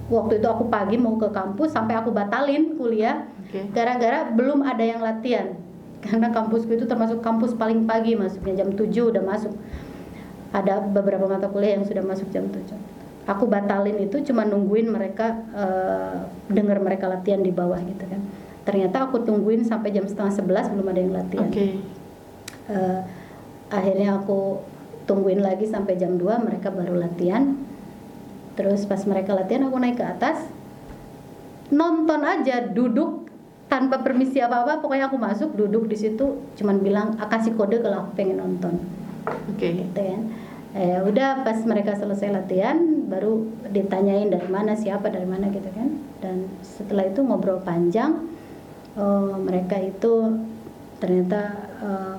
[0.08, 3.28] waktu itu aku pagi mau ke kampus sampai aku batalin kuliah.
[3.76, 5.60] Gara-gara belum ada yang latihan.
[6.00, 9.52] Karena kampusku itu termasuk kampus paling pagi masuknya jam 7 udah masuk
[10.52, 15.36] ada beberapa mata kuliah yang sudah masuk jam 7 aku batalin itu cuma nungguin mereka
[15.52, 16.16] eh,
[16.48, 18.24] dengar mereka latihan di bawah gitu kan.
[18.64, 21.52] Ternyata aku tungguin sampai jam setengah sebelas belum ada yang latihan.
[21.52, 21.66] Oke.
[22.72, 23.00] Eh,
[23.68, 24.64] akhirnya aku
[25.04, 27.52] tungguin lagi sampai jam 2 mereka baru latihan.
[28.56, 30.48] Terus pas mereka latihan aku naik ke atas.
[31.68, 33.28] Nonton aja duduk
[33.68, 38.08] tanpa permisi apa-apa pokoknya aku masuk duduk di situ cuman bilang "Ah, kasih kode kalau
[38.08, 38.80] aku pengen nonton
[39.26, 39.66] Oke.
[39.84, 40.22] gitu kan
[40.76, 42.78] eh, udah pas mereka selesai latihan
[43.08, 45.88] baru ditanyain dari mana siapa dari mana gitu kan
[46.20, 48.28] dan setelah itu ngobrol panjang
[48.98, 50.38] oh, mereka itu
[50.98, 51.40] ternyata
[51.82, 52.16] eh,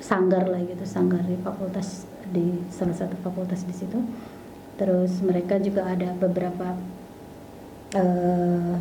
[0.00, 3.98] sanggar lah gitu sanggar di fakultas di salah satu fakultas di situ
[4.74, 6.74] terus mereka juga ada beberapa
[7.94, 8.76] eh,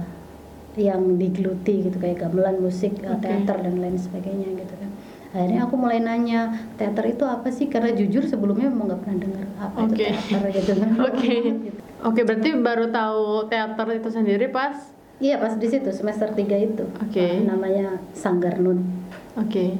[0.74, 3.22] yang digeluti gitu kayak gamelan musik eh, Oke.
[3.22, 4.92] teater dan lain sebagainya gitu kan
[5.34, 9.46] akhirnya aku mulai nanya teater itu apa sih karena jujur sebelumnya memang nggak pernah dengar
[9.58, 10.06] apa itu Oke.
[10.06, 11.34] teater gitu kan Oke.
[11.58, 11.80] Gitu.
[12.04, 14.76] Oke, berarti baru tahu teater itu sendiri pas.
[15.18, 17.18] iya pas di situ semester 3 itu Oke.
[17.18, 18.86] Eh, namanya Sanggar Nun
[19.34, 19.74] Oke.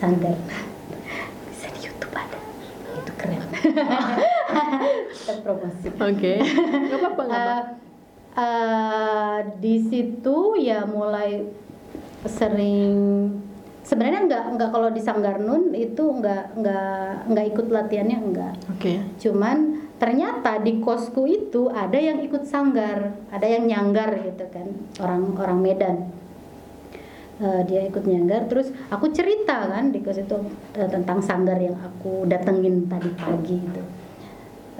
[0.00, 0.32] Sanggar
[1.50, 2.38] bisa di YouTube ada
[2.96, 3.40] itu keren
[5.12, 6.34] kita promosi Oke.
[6.88, 7.58] Gak apa-apa, nggak apa.
[7.60, 11.44] Eh, eh, di situ ya mulai
[12.24, 12.96] sering
[13.90, 19.02] sebenarnya nggak nggak kalau di Sanggar Nun itu nggak nggak nggak ikut latihannya enggak Oke.
[19.18, 24.70] cuman ternyata di kosku itu ada yang ikut sanggar ada yang nyanggar gitu kan
[25.02, 25.96] orang orang Medan.
[27.40, 28.52] Eh, dia ikut nyanggar.
[28.52, 30.36] Terus aku cerita kan di kos itu
[30.76, 33.82] eh, tentang sanggar yang aku datengin tadi pagi gitu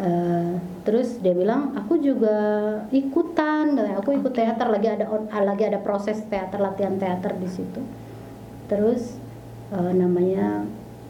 [0.01, 0.53] Eh,
[0.85, 2.33] terus dia bilang aku juga
[2.88, 3.77] ikutan.
[4.01, 7.81] Aku ikut teater lagi ada on- lagi ada proses teater latihan teater di situ
[8.70, 9.18] terus
[9.74, 10.62] eh, namanya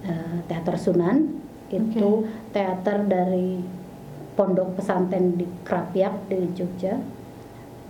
[0.08, 1.36] eh, teater Sunan
[1.68, 3.60] itu teater dari
[4.34, 6.96] pondok pesantren di Krapiak di Jogja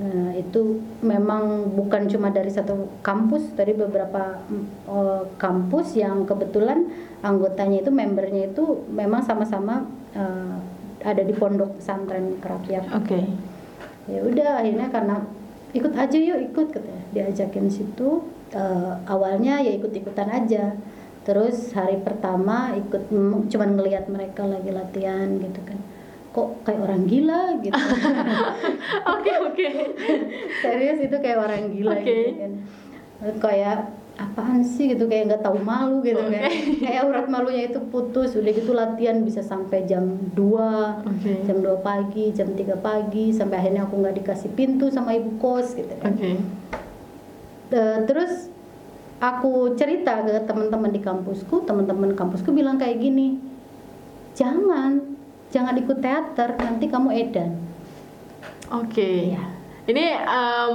[0.00, 4.40] Nah, itu memang bukan cuma dari satu kampus, dari beberapa
[4.88, 6.88] eh, kampus yang kebetulan
[7.20, 9.84] anggotanya itu membernya itu memang sama-sama
[10.16, 10.56] eh,
[11.04, 12.88] ada di pondok pesantren Krapiak.
[12.96, 13.28] Oke.
[14.08, 15.16] Ya udah akhirnya karena
[15.76, 17.04] ikut aja yuk ikut katanya.
[17.12, 20.74] Diajakin situ eh, awalnya ya ikut-ikutan aja.
[21.26, 25.78] Terus hari pertama ikut mm, cuman ngelihat mereka lagi latihan gitu kan.
[26.30, 27.74] Kok kayak orang gila gitu.
[29.18, 29.68] Oke, oke.
[30.62, 32.06] serius itu kayak orang gila Oke.
[32.06, 32.52] gitu kan
[33.20, 33.78] kayak
[34.20, 36.48] apaan sih gitu kayak nggak tahu malu gitu kan
[36.84, 40.04] kayak urat malunya itu putus udah gitu latihan bisa sampai jam
[40.36, 40.40] 2
[41.08, 41.32] Oke.
[41.48, 45.72] jam 2 pagi jam 3 pagi sampai akhirnya aku nggak dikasih pintu sama ibu kos
[45.72, 46.36] gitu kan Oke.
[47.70, 48.50] Eh, terus
[49.22, 53.38] aku cerita ke teman-teman di kampusku teman-teman kampusku bilang kayak gini
[54.34, 55.14] jangan
[55.54, 57.50] jangan ikut teater nanti kamu edan
[58.70, 59.34] Oke.
[59.34, 59.42] Iya.
[59.90, 60.74] Ini em,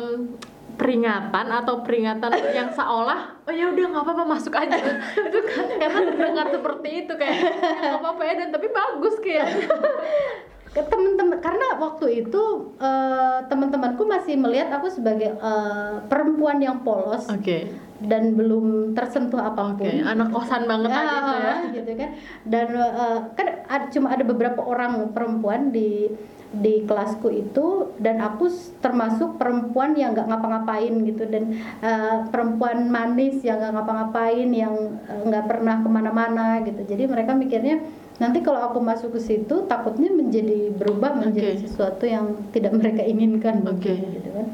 [0.76, 4.76] peringatan atau peringatan yang seolah oh ya udah nggak apa-apa masuk aja
[5.32, 9.48] itu kan karena terdengar seperti itu kayak "Ya, nggak apa-apa ya dan tapi bagus kayak
[10.84, 12.44] teman-teman karena waktu itu
[12.84, 17.60] eh, teman-temanku masih melihat aku sebagai eh, perempuan yang polos oke.
[18.04, 19.88] dan belum tersentuh apa pun.
[19.88, 21.56] Anak kosan banget Ya, tadi itu ya.
[21.80, 22.10] Gitu kan.
[22.44, 26.12] Dan eh, kan ada, cuma ada beberapa orang perempuan di
[26.56, 28.48] di kelasku itu dan aku
[28.80, 34.76] termasuk perempuan yang nggak ngapa-ngapain gitu dan eh, perempuan manis yang nggak ngapa-ngapain yang
[35.08, 36.84] nggak pernah ke mana-mana gitu.
[36.84, 37.80] Jadi mereka mikirnya
[38.16, 43.60] nanti kalau aku masuk ke situ takutnya menjadi berubah menjadi sesuatu yang tidak mereka inginkan
[43.60, 44.48] mungkin, gitu kan.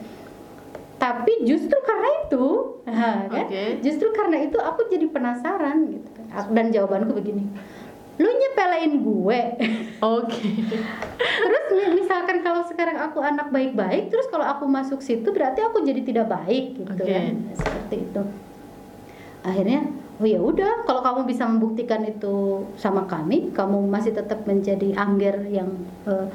[0.97, 2.45] Tapi justru karena itu
[2.85, 3.45] nah, kan?
[3.49, 3.81] Oke.
[3.81, 6.45] justru karena itu aku jadi penasaran gitu kan.
[6.53, 7.45] Dan jawabanku begini
[8.21, 9.41] lu nyepelein gue.
[10.19, 10.49] Oke.
[11.17, 15.81] Terus mi- misalkan kalau sekarang aku anak baik-baik terus kalau aku masuk situ berarti aku
[15.81, 17.09] jadi tidak baik gitu Oke.
[17.09, 17.33] kan.
[17.57, 18.21] Seperti itu.
[19.41, 19.89] Akhirnya
[20.21, 20.85] oh ya udah.
[20.85, 25.73] Kalau kamu bisa membuktikan itu sama kami kamu masih tetap menjadi angger yang
[26.05, 26.27] eh,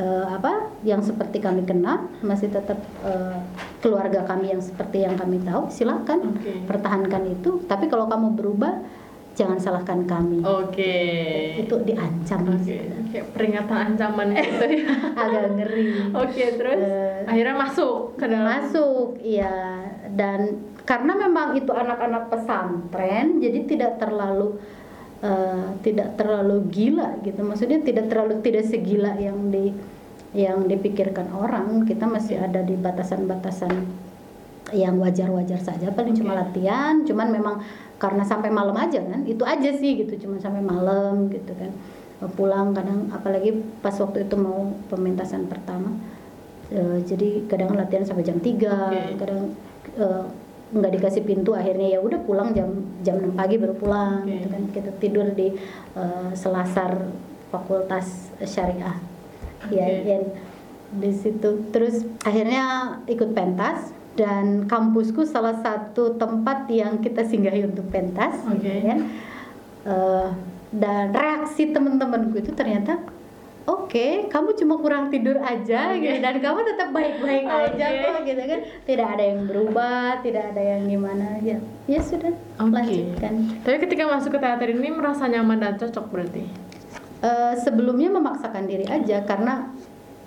[0.00, 3.38] eh, apa yang seperti kami kenal masih tetap eh,
[3.84, 6.64] keluarga kami yang seperti yang kami tahu silakan Oke.
[6.64, 7.60] pertahankan itu.
[7.68, 8.80] Tapi kalau kamu berubah
[9.38, 10.42] jangan salahkan kami.
[10.42, 10.94] Oke.
[11.62, 12.58] Itu diancam.
[12.58, 12.90] Oke.
[13.14, 14.90] Kayak peringatan ancaman gitu ya.
[15.14, 16.10] Agak ngeri.
[16.10, 16.80] Oke terus?
[16.82, 18.50] Eh, akhirnya masuk ke dalam.
[18.50, 19.86] masuk iya.
[20.10, 20.58] Dan
[20.88, 24.56] karena memang itu anak-anak pesantren jadi tidak terlalu
[25.20, 27.44] eh, tidak terlalu gila gitu.
[27.44, 29.76] Maksudnya tidak terlalu tidak segila yang di
[30.32, 31.84] yang dipikirkan orang.
[31.84, 33.84] Kita masih ada di batasan-batasan
[34.72, 35.92] yang wajar-wajar saja.
[35.92, 36.40] Paling cuma Oke.
[36.56, 37.56] latihan cuman memang
[38.00, 40.16] karena sampai malam aja kan itu aja sih gitu.
[40.24, 41.68] Cuma sampai malam gitu kan.
[42.32, 45.92] Pulang kadang apalagi pas waktu itu mau pementasan pertama.
[46.72, 49.20] Eh, jadi kadang latihan sampai jam 3 Oke.
[49.20, 49.52] kadang
[50.00, 52.68] eh, nggak dikasih pintu akhirnya ya udah pulang jam
[53.00, 54.36] jam 6 pagi baru pulang Oke.
[54.36, 55.56] gitu kan kita tidur di
[55.96, 57.08] eh, selasar
[57.48, 58.96] fakultas syariah
[59.72, 60.04] ya Oke.
[60.04, 60.24] Yen.
[60.88, 67.86] di situ terus akhirnya ikut pentas dan kampusku salah satu tempat yang kita singgahi untuk
[67.88, 68.72] pentas Oke.
[68.82, 68.96] ya.
[69.88, 70.28] Eh,
[70.68, 73.00] dan reaksi teman-temanku itu ternyata
[73.68, 78.00] oke kamu cuma kurang tidur aja gitu dan kamu tetap baik-baik aja Oke.
[78.00, 82.72] kok gitu kan tidak ada yang berubah tidak ada yang gimana ya ya sudah Oke.
[82.72, 86.68] lanjutkan Tapi ketika masuk ke teater ini merasa nyaman dan cocok berarti.
[87.18, 89.74] Eh, sebelumnya memaksakan diri aja karena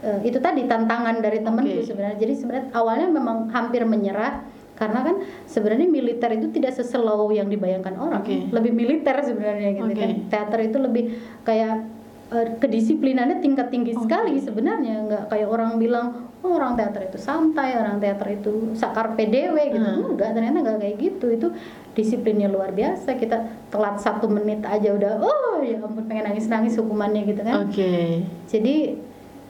[0.03, 1.87] eh, itu tadi tantangan dari temanku Oke.
[1.87, 4.43] sebenarnya jadi sebenarnya awalnya memang hampir menyerah
[4.75, 5.15] karena kan
[5.47, 8.53] sebenarnya militer itu tidak seslow yang dibayangkan orang Oke.
[8.53, 9.97] lebih militer sebenarnya gitu Oke.
[9.97, 11.03] kan teater itu lebih
[11.47, 12.00] kayak
[12.31, 15.03] kedisiplinannya tingkat tinggi sekali sebenarnya.
[15.03, 19.83] Nggak kayak orang bilang oh orang teater itu santai orang teater itu sakar PDW gitu.
[19.83, 20.15] Hmm.
[20.15, 21.27] enggak ternyata nggak kayak gitu.
[21.27, 21.47] Itu
[21.91, 23.19] disiplinnya luar biasa.
[23.19, 27.67] Kita telat satu menit aja udah oh ya ampun pengen nangis nangis hukumannya gitu kan.
[27.67, 28.23] Oke.
[28.47, 28.95] jadi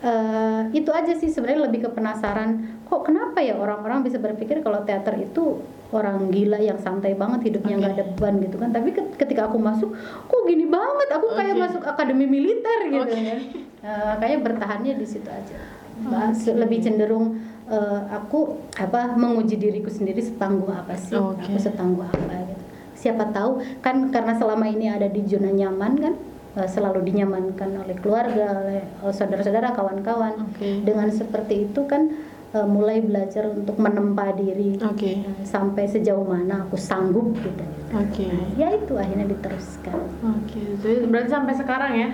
[0.01, 4.83] eh, itu aja sih sebenarnya lebih ke penasaran kok kenapa ya orang-orang bisa berpikir kalau
[4.83, 5.63] teater itu
[5.95, 8.75] orang gila yang santai banget hidupnya nggak ada beban gitu kan?
[8.75, 9.95] Tapi ke- ketika aku masuk
[10.27, 11.07] kok gini banget?
[11.15, 11.63] Aku kayak Oke.
[11.63, 13.15] masuk akademi militer gitu Oke.
[13.15, 13.39] kan.
[13.81, 15.55] Eh, kayaknya bertahannya di situ aja.
[16.03, 21.15] Bahas- lebih cenderung eh, aku apa menguji diriku sendiri setangguh apa sih?
[21.15, 21.39] Oke.
[21.41, 22.63] aku setangguh apa gitu.
[22.93, 26.13] Siapa tahu kan karena selama ini ada di zona nyaman kan
[26.55, 30.51] eh, selalu dinyamankan oleh keluarga oleh eh, saudara-saudara kawan-kawan.
[30.51, 30.83] Oke.
[30.83, 32.11] dengan seperti itu kan
[32.51, 35.23] eh, mulai belajar untuk menempa diri Oke.
[35.23, 38.27] Eh, sampai sejauh mana aku sanggup gitu Oke.
[38.55, 42.09] ya itu akhirnya diteruskan Oke, jadi berarti sampai sekarang ya?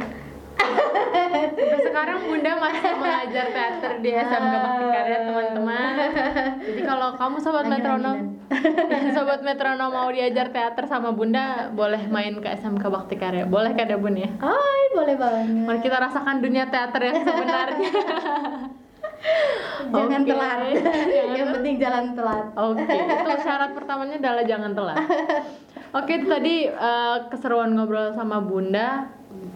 [0.57, 5.93] sampai sekarang Bunda masih mengajar teater di SMK Bakti Karya teman-teman.
[6.65, 8.17] Jadi kalau kamu sobat Lanjut, metronom,
[9.15, 13.45] sobat metronom mau diajar teater sama Bunda, boleh main ke SMK Bakti Karya.
[13.45, 14.29] Boleh kan ya Bun ya?
[14.41, 17.91] Hai boleh banget Mari kita rasakan dunia teater yang sebenarnya.
[19.87, 20.29] jangan Oke.
[20.31, 20.59] telat
[21.37, 24.97] yang penting jalan telat Oke, itu syarat pertamanya adalah jangan telat.
[25.95, 29.07] Oke, itu tadi eh, keseruan ngobrol sama Bunda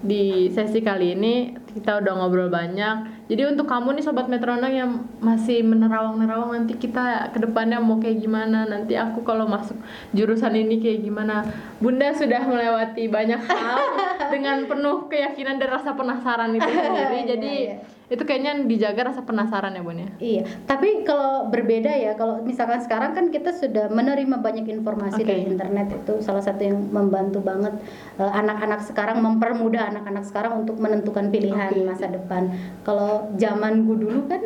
[0.02, 3.28] di sesi kali ini kita udah ngobrol banyak.
[3.32, 4.92] Jadi untuk kamu nih sobat metronom yang
[5.24, 9.78] masih menerawang-nerawang nanti kita ke depannya mau kayak gimana, nanti aku kalau masuk
[10.12, 11.48] jurusan ini kayak gimana.
[11.80, 13.80] Bunda sudah melewati banyak hal
[14.34, 17.18] dengan penuh keyakinan dan rasa penasaran itu sendiri.
[17.24, 17.76] Iya, Jadi iya.
[18.12, 20.10] Itu kayaknya dijaga rasa penasaran ya, Bun ya.
[20.20, 25.32] Iya, tapi kalau berbeda ya, kalau misalkan sekarang kan kita sudah menerima banyak informasi Oke.
[25.32, 27.72] dari internet itu salah satu yang membantu banget
[28.20, 31.88] eh, anak-anak sekarang mempermudah anak-anak sekarang untuk menentukan pilihan Oke.
[31.88, 32.52] masa depan.
[32.84, 34.44] Kalau zamanku dulu kan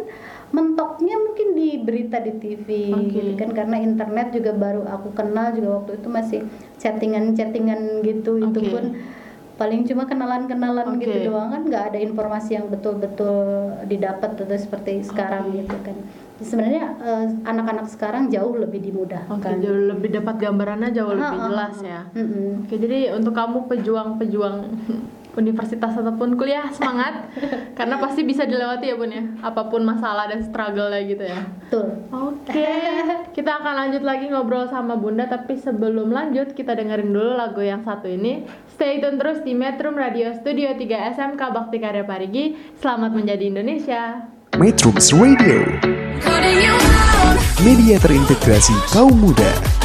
[0.53, 3.17] mentoknya mungkin di berita di TV Oke.
[3.17, 6.39] gitu kan karena internet juga baru aku kenal juga waktu itu masih
[6.77, 8.69] chattingan-chattingan gitu itu Oke.
[8.69, 8.83] pun
[9.55, 11.07] paling cuma kenalan-kenalan Oke.
[11.07, 15.63] gitu doang kan nggak ada informasi yang betul-betul didapat atau seperti sekarang Oke.
[15.63, 15.95] gitu kan
[16.43, 21.75] sebenarnya eh, anak-anak sekarang jauh lebih dimudahkan Oke, jauh lebih dapat gambarannya jauh lebih jelas
[21.79, 22.01] ya.
[22.11, 22.67] Mm-mm.
[22.67, 24.55] Oke, jadi untuk kamu pejuang-pejuang
[25.37, 27.29] universitas ataupun kuliah semangat
[27.77, 29.23] karena pasti bisa dilewati ya Bun ya.
[29.43, 31.39] Apa pun masalah dan struggle gitu ya.
[31.65, 32.75] betul Oke,
[33.35, 37.83] kita akan lanjut lagi ngobrol sama Bunda tapi sebelum lanjut kita dengerin dulu lagu yang
[37.83, 38.47] satu ini.
[38.75, 42.55] Stay tune terus di Metro Radio Studio 3 SMK Bakti Karya Parigi.
[42.79, 44.27] Selamat menjadi Indonesia.
[44.55, 45.67] Metrums Radio,
[47.59, 49.84] media terintegrasi kaum muda.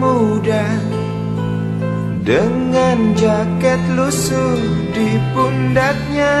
[0.00, 0.64] Muda.
[2.24, 4.60] Dengan jaket lusuh
[4.96, 6.40] di pundaknya.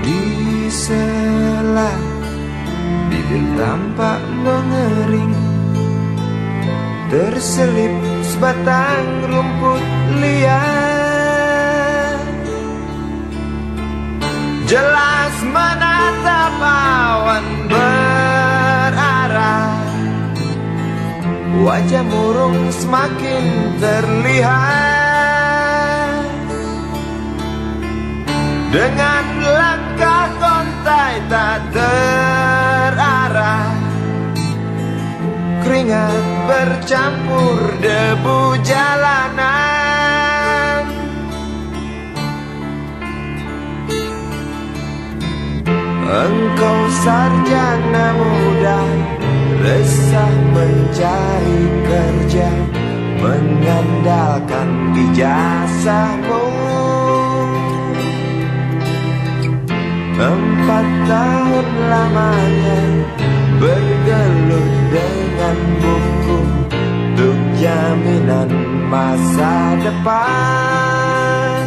[0.00, 0.24] Di
[0.72, 1.92] sela
[3.12, 5.36] Bibir tampak mengering.
[7.12, 9.84] Terselip sebatang rumput
[10.18, 11.04] liar.
[14.64, 18.13] Jelas menatap awan berarah
[21.62, 24.58] Wajah murung semakin terlihat.
[28.74, 33.70] Dengan langkah kontai tak terarah.
[35.62, 39.54] Keringat bercampur debu jalanan.
[46.02, 49.03] Engkau sarjana muda.
[49.64, 52.52] Resah mencari kerja
[53.16, 56.44] Mengandalkan ijazahmu
[60.20, 62.80] Empat tahun lamanya
[63.56, 66.38] Bergelut dengan buku
[67.14, 68.52] Untuk jaminan
[68.92, 71.64] masa depan.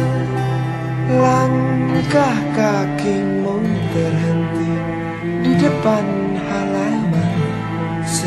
[1.18, 3.58] Langkah kakimu
[3.90, 4.70] terhenti
[5.42, 6.27] Di depan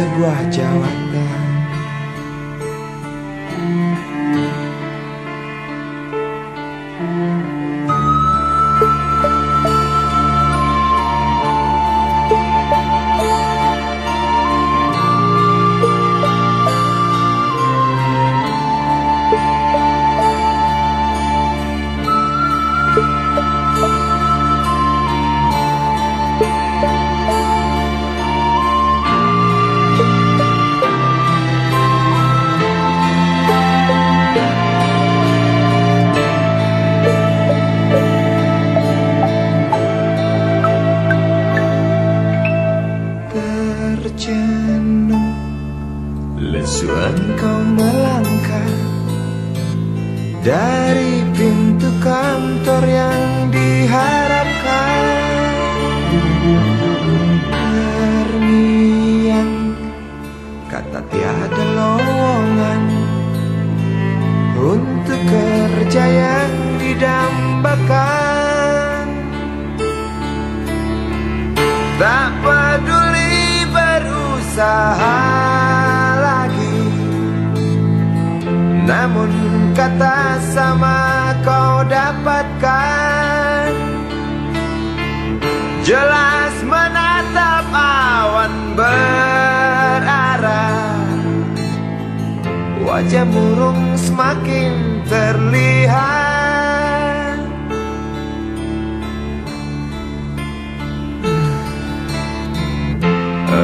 [0.01, 1.40] Sebuah jawatan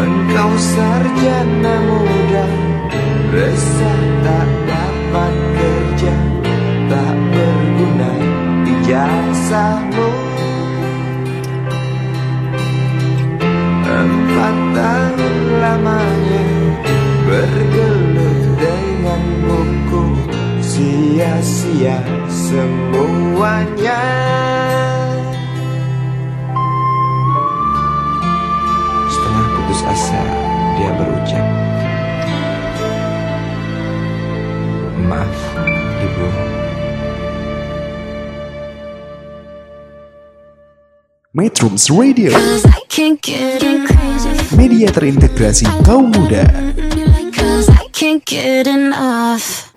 [0.08, 2.48] Engkau sarjana muda
[3.36, 6.16] Resah tak dapat kerja
[6.88, 8.12] Tak berguna
[8.72, 10.10] ijazahmu
[13.84, 16.46] Empat tahun lamanya
[17.28, 20.04] Bergelut dengan buku
[20.64, 22.00] Sia-sia
[22.32, 24.00] semuanya
[29.98, 30.22] putus asa,
[30.78, 31.46] dia berucap,
[35.10, 35.40] "Maaf,
[36.06, 36.28] Ibu."
[41.34, 42.30] Metrums Radio,
[44.54, 46.46] media terintegrasi kaum muda.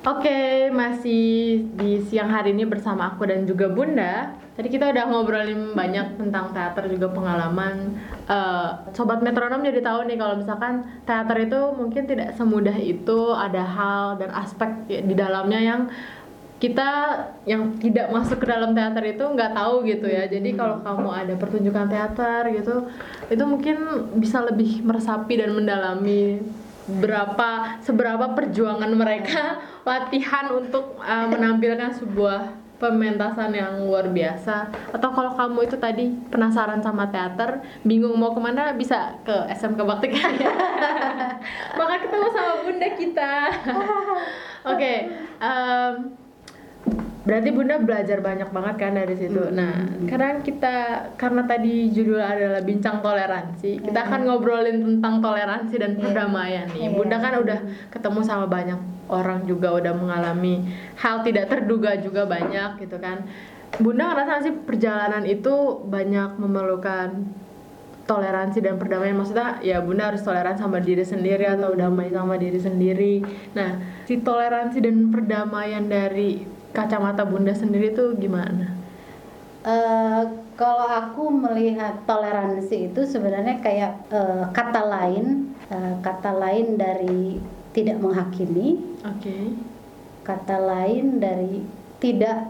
[0.00, 4.32] Oke, masih di siang hari ini bersama aku dan juga Bunda.
[4.56, 8.00] Tadi kita udah ngobrolin banyak tentang teater juga pengalaman.
[8.24, 13.60] Eh, Sobat metronom jadi tahu nih kalau misalkan teater itu mungkin tidak semudah itu, ada
[13.60, 15.92] hal dan aspek di dalamnya yang
[16.56, 20.24] kita yang tidak masuk ke dalam teater itu nggak tahu gitu ya.
[20.32, 22.88] Jadi kalau kamu ada pertunjukan teater gitu,
[23.28, 23.76] itu mungkin
[24.16, 26.40] bisa lebih meresapi dan mendalami
[26.98, 34.72] berapa seberapa perjuangan mereka latihan untuk uh, menampilkan sebuah pementasan yang luar biasa.
[34.96, 39.84] Atau kalau kamu itu tadi penasaran sama teater bingung mau ke mana bisa ke SMK
[39.84, 40.48] Bakti Karya
[41.76, 43.32] maka ketemu sama bunda kita.
[44.72, 44.92] Oke
[45.40, 45.92] em,
[47.20, 49.52] berarti bunda belajar banyak banget kan dari situ.
[49.52, 50.76] Nah karena kita
[51.20, 56.90] karena tadi judul adalah bincang toleransi kita akan ngobrolin tentang toleransi dan perdamaian nih.
[56.90, 57.58] Bunda kan udah
[57.92, 58.80] ketemu sama banyak
[59.12, 60.64] orang juga udah mengalami
[60.96, 63.28] hal tidak terduga juga banyak gitu kan.
[63.78, 67.30] Bunda ngerasa sih perjalanan itu banyak memerlukan
[68.10, 69.14] toleransi dan perdamaian?
[69.14, 73.22] Maksudnya ya bunda harus toleran sama diri sendiri atau damai sama diri sendiri.
[73.54, 78.80] Nah si toleransi dan perdamaian dari kacamata bunda sendiri tuh gimana?
[79.60, 80.22] Eh,
[80.56, 87.36] kalau aku melihat toleransi itu sebenarnya kayak eh, kata lain, eh, kata lain dari
[87.76, 89.36] tidak menghakimi, oke.
[90.24, 91.60] Kata lain dari
[92.00, 92.48] tidak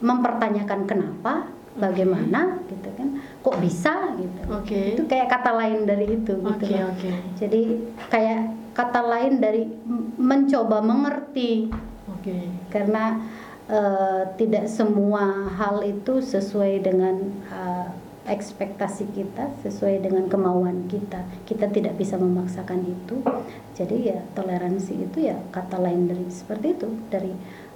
[0.00, 4.40] mempertanyakan kenapa, bagaimana, gitu kan, kok bisa, gitu.
[4.48, 4.80] oke.
[4.96, 6.48] Itu kayak kata lain dari itu, gitu.
[6.48, 6.90] oke loh.
[6.96, 7.10] oke.
[7.36, 7.62] Jadi
[8.08, 9.68] kayak kata lain dari
[10.16, 11.68] mencoba mengerti,
[12.08, 12.36] oke.
[12.72, 13.20] Karena
[13.68, 17.16] eh, tidak semua hal itu sesuai dengan
[17.52, 17.88] eh,
[18.28, 21.24] ekspektasi kita sesuai dengan kemauan kita.
[21.48, 23.24] Kita tidak bisa memaksakan itu.
[23.72, 26.88] Jadi ya toleransi itu ya kata lain dari seperti itu.
[27.08, 27.32] Dari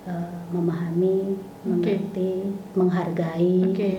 [0.08, 3.72] eh, memahami mengerti menghargai.
[3.72, 3.92] Oke.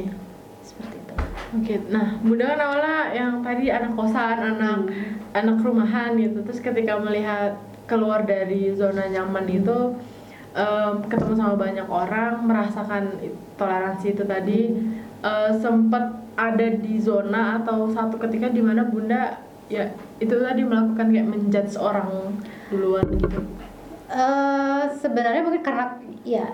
[0.64, 1.14] seperti itu.
[1.60, 4.90] Oke, nah Bunda kan awalnya yang tadi anak kosan, anak
[5.36, 6.40] anak rumahan gitu.
[6.48, 9.94] Terus ketika melihat keluar dari zona nyaman itu,
[10.54, 13.18] em, ketemu sama banyak orang, merasakan
[13.58, 14.62] toleransi itu tadi,
[15.22, 19.38] eh, sempat ada di zona atau satu ketika di mana Bunda
[19.70, 22.38] ya itu tadi melakukan kayak menjudge orang
[22.74, 23.40] duluan gitu.
[24.14, 26.46] Eh, sebenarnya mungkin karena ya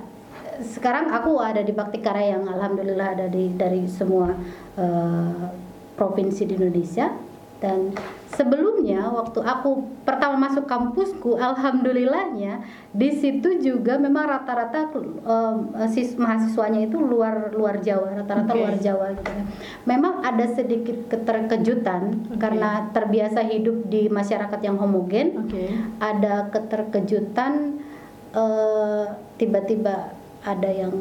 [0.60, 4.36] sekarang aku ada di Bakti Karya yang alhamdulillah ada di dari semua
[4.76, 5.46] eh,
[5.96, 7.12] provinsi di Indonesia
[7.60, 7.92] dan
[8.30, 12.62] sebelumnya waktu aku pertama masuk kampusku alhamdulillahnya
[12.94, 18.60] di situ juga memang rata-rata eh, sis mahasiswanya itu luar luar Jawa rata-rata Oke.
[18.62, 19.46] luar Jawa gitu kan.
[19.90, 22.38] Memang ada sedikit keterkejutan Oke.
[22.38, 25.74] karena terbiasa hidup di masyarakat yang homogen Oke.
[25.98, 27.82] ada keterkejutan
[28.38, 29.06] eh,
[29.42, 30.14] tiba-tiba
[30.46, 30.94] ada yang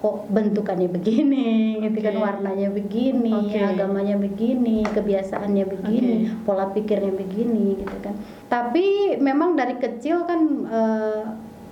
[0.00, 1.48] kok bentukannya begini
[1.84, 3.60] gitu kan warnanya begini Oke.
[3.60, 6.48] agamanya begini kebiasaannya begini Oke.
[6.48, 8.16] pola pikirnya begini gitu kan
[8.48, 11.22] tapi memang dari kecil kan eh,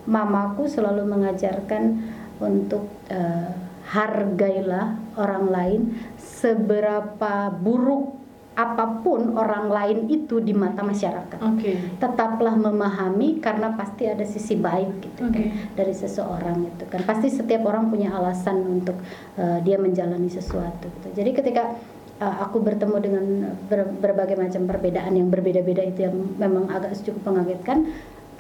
[0.05, 2.05] mamaku selalu mengajarkan
[2.45, 3.51] untuk eh,
[3.89, 5.81] hargailah orang lain
[6.21, 8.18] seberapa buruk
[8.59, 11.79] apa pun orang lain itu di mata masyarakat Oke.
[12.03, 15.31] tetaplah memahami karena pasti ada sisi baik gitu Oke.
[15.31, 15.45] kan
[15.79, 18.99] dari seseorang itu kan pasti setiap orang punya alasan untuk
[19.39, 21.09] uh, dia menjalani sesuatu gitu.
[21.15, 21.79] jadi ketika
[22.19, 23.25] uh, aku bertemu dengan
[23.71, 27.95] ber- berbagai macam perbedaan yang berbeda-beda itu yang memang agak cukup mengagetkan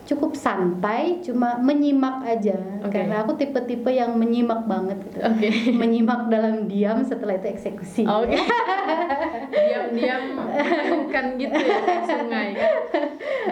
[0.09, 2.97] cukup santai cuma menyimak aja Oke.
[2.97, 5.49] karena aku tipe-tipe yang menyimak banget gitu Oke.
[5.85, 8.41] menyimak dalam diam setelah itu eksekusi Oke.
[9.69, 10.41] Diam-diam
[10.89, 12.73] bukan gitu ya sungai kan.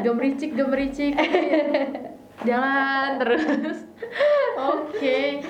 [0.01, 1.13] Gemericik gemericik.
[2.45, 3.79] Jalan terus.
[4.57, 5.41] Oke.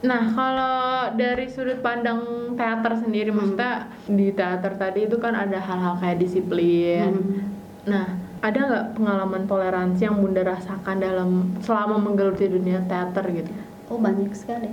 [0.00, 6.00] Nah, kalau dari sudut pandang teater sendiri maksudnya di teater tadi itu kan ada hal-hal
[6.00, 7.12] kayak disiplin.
[7.12, 7.44] Hmm.
[7.84, 8.06] Nah,
[8.40, 11.30] ada nggak pengalaman toleransi yang Bunda rasakan dalam
[11.60, 13.52] selama menggeluti dunia teater gitu?
[13.92, 14.70] oh banyak sekali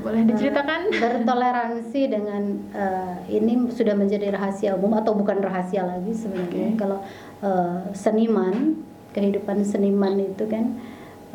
[0.00, 0.88] Boleh diceritakan?
[0.96, 6.78] bertoleransi dengan eh, ini sudah menjadi rahasia umum atau bukan rahasia lagi sebenarnya Oke.
[6.80, 6.98] kalau
[7.44, 8.80] eh, seniman
[9.12, 10.78] kehidupan seniman itu kan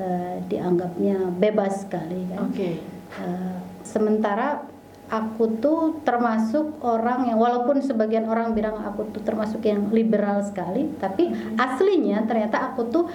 [0.02, 2.82] eh, dianggapnya bebas sekali kan Oke.
[3.22, 4.66] Eh, sementara
[5.06, 10.90] aku tuh termasuk orang yang walaupun sebagian orang bilang aku tuh termasuk yang liberal sekali
[10.98, 11.30] tapi
[11.62, 13.06] aslinya ternyata aku tuh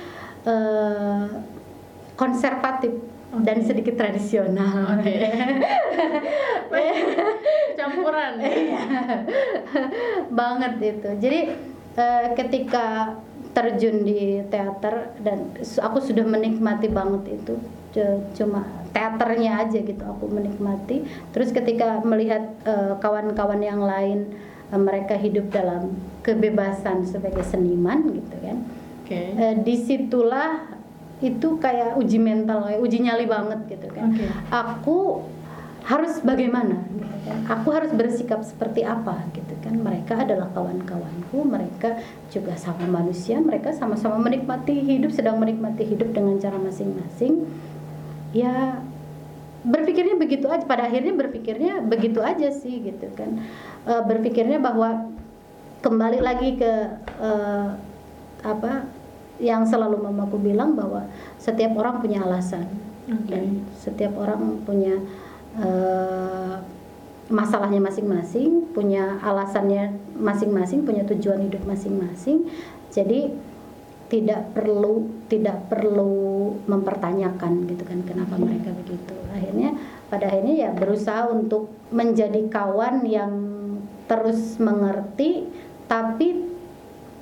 [0.47, 1.27] eh,
[2.15, 2.95] konservatif
[3.43, 3.67] dan Oke.
[3.67, 5.15] sedikit tradisional Oke.
[7.79, 8.39] Campuran.
[10.31, 11.41] banget itu jadi
[11.99, 13.19] eh, ketika
[13.51, 17.59] terjun di teater dan aku sudah menikmati banget itu
[18.39, 24.35] cuma teaternya aja gitu aku menikmati terus ketika melihat eh, kawan-kawan yang lain
[24.71, 25.95] eh, mereka hidup dalam
[26.27, 28.59] kebebasan sebagai seniman gitu kan
[29.07, 29.35] Oke.
[29.35, 30.79] Eh, di situlah
[31.21, 34.27] itu kayak uji mental kayak uji nyali banget gitu kan Oke.
[34.49, 34.99] aku
[35.85, 37.39] harus bagaimana gitu kan.
[37.61, 42.01] aku harus bersikap seperti apa gitu kan mereka adalah kawan-kawanku mereka
[42.33, 47.45] juga sama manusia mereka sama-sama menikmati hidup sedang menikmati hidup dengan cara masing-masing
[48.31, 48.81] ya
[49.61, 53.45] berpikirnya begitu aja pada akhirnya berpikirnya begitu aja sih gitu kan
[53.81, 55.09] Eh, berpikirnya bahwa
[55.81, 56.73] kembali lagi ke
[57.17, 57.69] eh,
[58.45, 58.85] apa
[59.41, 61.09] yang selalu mamaku bilang bahwa
[61.41, 62.69] setiap orang punya alasan
[63.09, 63.33] Oke.
[63.33, 65.01] dan setiap orang punya
[65.57, 66.57] eh,
[67.33, 72.53] masalahnya masing-masing, punya alasannya masing-masing, punya tujuan hidup masing-masing.
[72.93, 73.33] Jadi
[74.11, 79.15] tidak perlu tidak perlu mempertanyakan gitu kan kenapa mereka begitu.
[79.31, 79.79] Akhirnya
[80.11, 83.33] pada akhirnya ya berusaha untuk menjadi kawan yang
[84.11, 85.47] terus mengerti
[85.87, 86.51] tapi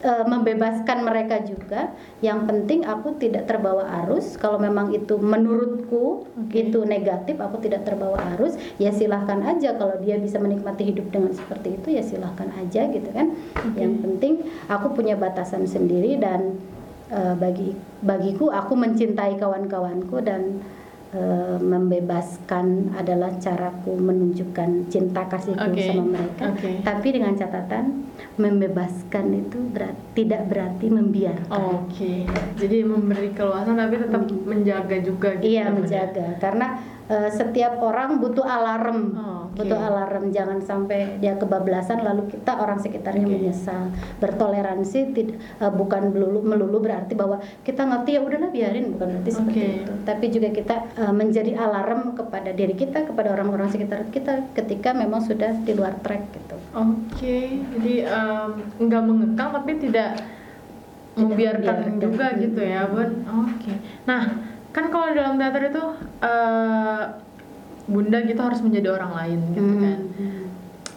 [0.00, 1.92] e, membebaskan mereka juga.
[2.24, 4.40] Yang penting aku tidak terbawa arus.
[4.40, 6.72] Kalau memang itu menurutku Oke.
[6.72, 8.56] itu negatif, aku tidak terbawa arus.
[8.80, 13.10] Ya silahkan aja kalau dia bisa menikmati hidup dengan seperti itu ya silahkan aja gitu
[13.12, 13.36] kan.
[13.76, 14.34] Yang penting
[14.72, 16.56] aku punya batasan sendiri dan
[17.08, 20.62] e, bagi bagiku aku mencintai kawan-kawanku dan
[21.12, 21.20] e,
[21.60, 25.84] membebaskan adalah caraku menunjukkan cinta kasihku Oke.
[25.84, 26.52] sama mereka.
[26.52, 26.84] Oke.
[26.84, 27.84] Tapi dengan catatan
[28.38, 31.62] membebaskan itu berarti tidak berarti membiarkan.
[31.86, 32.26] Oke,
[32.58, 35.54] jadi memberi keluasan tapi tetap menjaga juga gitu.
[35.54, 35.74] Iya ya, ya?
[35.74, 36.66] menjaga karena
[37.08, 39.58] eh, setiap orang butuh alarm, Oh, oke.
[39.58, 43.32] butuh alarm jangan sampai dia kebablasan lalu kita orang sekitarnya Oke.
[43.34, 43.88] menyesal.
[44.18, 49.30] Bertoleransi tid- eh, bukan melulu, melulu berarti bahwa kita ngerti ya udahlah biarin bukan berarti
[49.30, 49.78] seperti Oke.
[49.80, 49.92] itu.
[50.04, 55.20] Tapi juga kita eh, menjadi alarm kepada diri kita kepada orang-orang sekitar kita ketika memang
[55.20, 56.56] sudah di luar track gitu.
[56.70, 57.38] Oke,
[57.72, 60.20] jadi em, nggak mengekang tapi tidak,
[61.14, 63.26] membiarkan juga gitu ya, Bun.
[63.26, 63.72] Oke.
[64.04, 64.22] Nah,
[64.78, 65.82] kan kalau dalam teater itu
[66.22, 67.02] eh,
[67.84, 69.82] Bunda gitu harus menjadi orang lain gitu Hmm.
[69.82, 70.00] kan.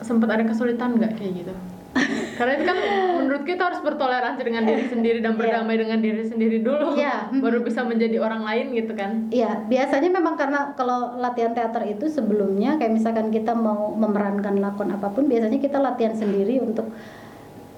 [0.02, 1.54] Sempat ada kesulitan nggak kayak gitu?
[2.38, 2.78] Karena itu kan
[3.18, 5.40] menurut kita harus bertoleransi dengan diri sendiri dan Iya.
[5.40, 7.32] berdamai dengan diri sendiri dulu, Iya.
[7.34, 9.28] baru bisa menjadi orang lain gitu kan.
[9.28, 14.90] Iya, biasanya memang karena kalau latihan teater itu sebelumnya kayak misalkan kita mau memerankan lakon
[14.90, 16.92] apa pun, biasanya kita latihan sendiri untuk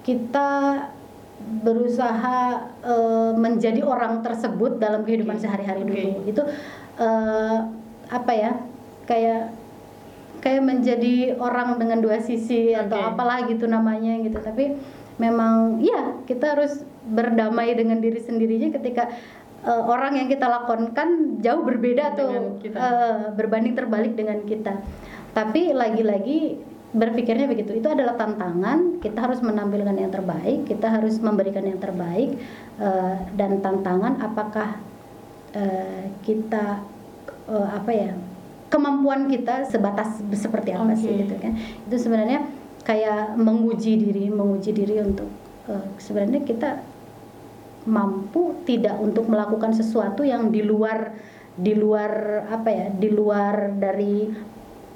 [0.02, 0.48] kita
[1.44, 2.38] berusaha
[2.80, 5.44] eh, menjadi orang tersebut dalam kehidupan Oke.
[5.44, 5.90] sehari-hari Oke.
[5.92, 6.10] dulu.
[6.24, 6.42] Itu
[6.98, 7.56] eh,
[8.08, 8.52] apa ya?
[9.04, 9.52] Kayak
[10.40, 13.08] kayak menjadi orang dengan dua sisi atau Oke.
[13.16, 14.40] apalah gitu namanya gitu.
[14.40, 14.76] Tapi
[15.20, 19.12] memang ya kita harus berdamai dengan diri sendirinya ketika
[19.64, 22.76] eh, orang yang kita lakonkan jauh berbeda tuh Dengan kita.
[22.80, 24.80] eh, berbanding terbalik dengan kita.
[25.34, 27.74] Tapi lagi-lagi berpikirnya begitu.
[27.74, 29.02] Itu adalah tantangan.
[29.02, 30.64] Kita harus menampilkan yang terbaik.
[30.70, 32.38] Kita harus memberikan yang terbaik
[32.78, 34.78] eh, dan tantangan apakah
[35.52, 36.80] eh, kita
[37.50, 38.14] eh, apa ya
[38.70, 41.20] kemampuan kita sebatas seperti apa sih Oke.
[41.26, 41.52] gitu kan.
[41.90, 42.46] Itu sebenarnya
[42.86, 45.28] kayak menguji diri, menguji diri untuk
[45.66, 46.70] eh, sebenarnya kita
[47.84, 51.12] mampu tidak untuk melakukan sesuatu yang di luar
[51.54, 54.26] di luar apa ya di luar dari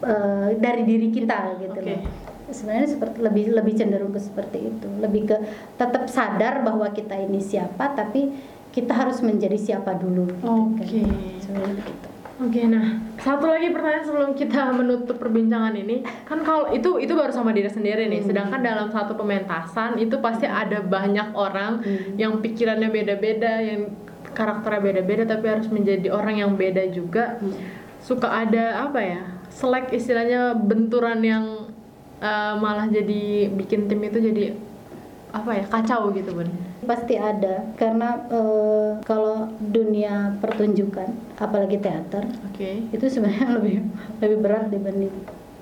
[0.03, 1.87] eh, dari diri kita gitu Oke.
[1.87, 2.03] loh
[2.49, 5.37] sebenarnya seperti lebih lebih cenderung ke seperti itu lebih ke
[5.77, 8.33] tetap sadar bahwa kita ini siapa tapi
[8.73, 10.81] kita harus menjadi siapa dulu gitu kan.
[10.81, 11.03] Oke.
[11.45, 17.03] sebenarnya begitu Oke, nah satu lagi pertanyaan sebelum kita menutup perbincangan ini, kan kalau itu
[17.03, 18.23] itu baru sama diri sendiri nih.
[18.23, 18.29] Hmm.
[18.31, 22.15] Sedangkan dalam satu pementasan itu pasti ada banyak orang Hmm.
[22.15, 23.91] yang pikirannya beda-beda, yang
[24.39, 27.43] karakternya beda-beda, tapi harus menjadi orang yang beda juga.
[27.43, 27.59] Hmm.
[27.99, 29.23] Suka ada apa ya?
[29.59, 31.45] Selek istilahnya benturan yang
[32.23, 34.45] eh, malah jadi bikin tim itu jadi
[35.29, 36.49] apa ya kacau gitu bun.
[36.89, 42.89] pasti ada karena eh, kalau dunia pertunjukan apalagi teater Oke.
[42.89, 43.85] itu sebenarnya lebih
[44.25, 45.13] lebih berat dibanding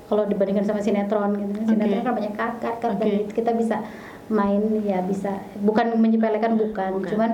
[0.07, 1.65] kalau dibandingkan sama sinetron gitu kan.
[1.67, 3.33] sinetron kan banyak cut cut cut dan Oke.
[3.35, 3.83] kita bisa
[4.31, 7.09] main ya bisa bukan menyepelekan bukan, Bukan.
[7.11, 7.31] cuman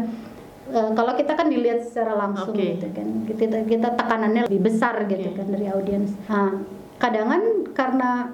[0.71, 2.79] eh, kalau kita kan dilihat secara langsung Oke.
[2.79, 3.07] gitu kan.
[3.27, 5.37] Kita kita tekanannya lebih besar gitu Oke.
[5.41, 6.15] kan dari audiens.
[6.29, 6.63] Nah
[7.01, 7.27] kadang
[7.75, 8.31] karena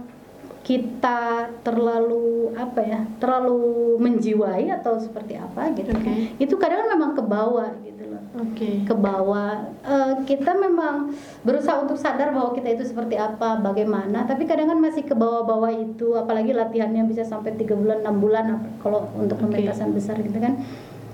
[0.70, 7.24] kita terlalu apa ya terlalu menjiwai atau seperti apa gitu kan itu kadang memang ke
[7.26, 8.22] bawah gitu loh.
[8.38, 8.86] Oke.
[8.86, 9.66] ke bawah.
[9.82, 11.10] Eh, kita memang
[11.42, 15.74] berusaha untuk sadar bahwa kita itu seperti apa bagaimana tapi kadang kan masih ke bawah-bawah
[15.74, 18.46] itu apalagi latihannya bisa sampai tiga bulan enam bulan
[18.86, 20.62] kalau untuk pementasan besar gitu kan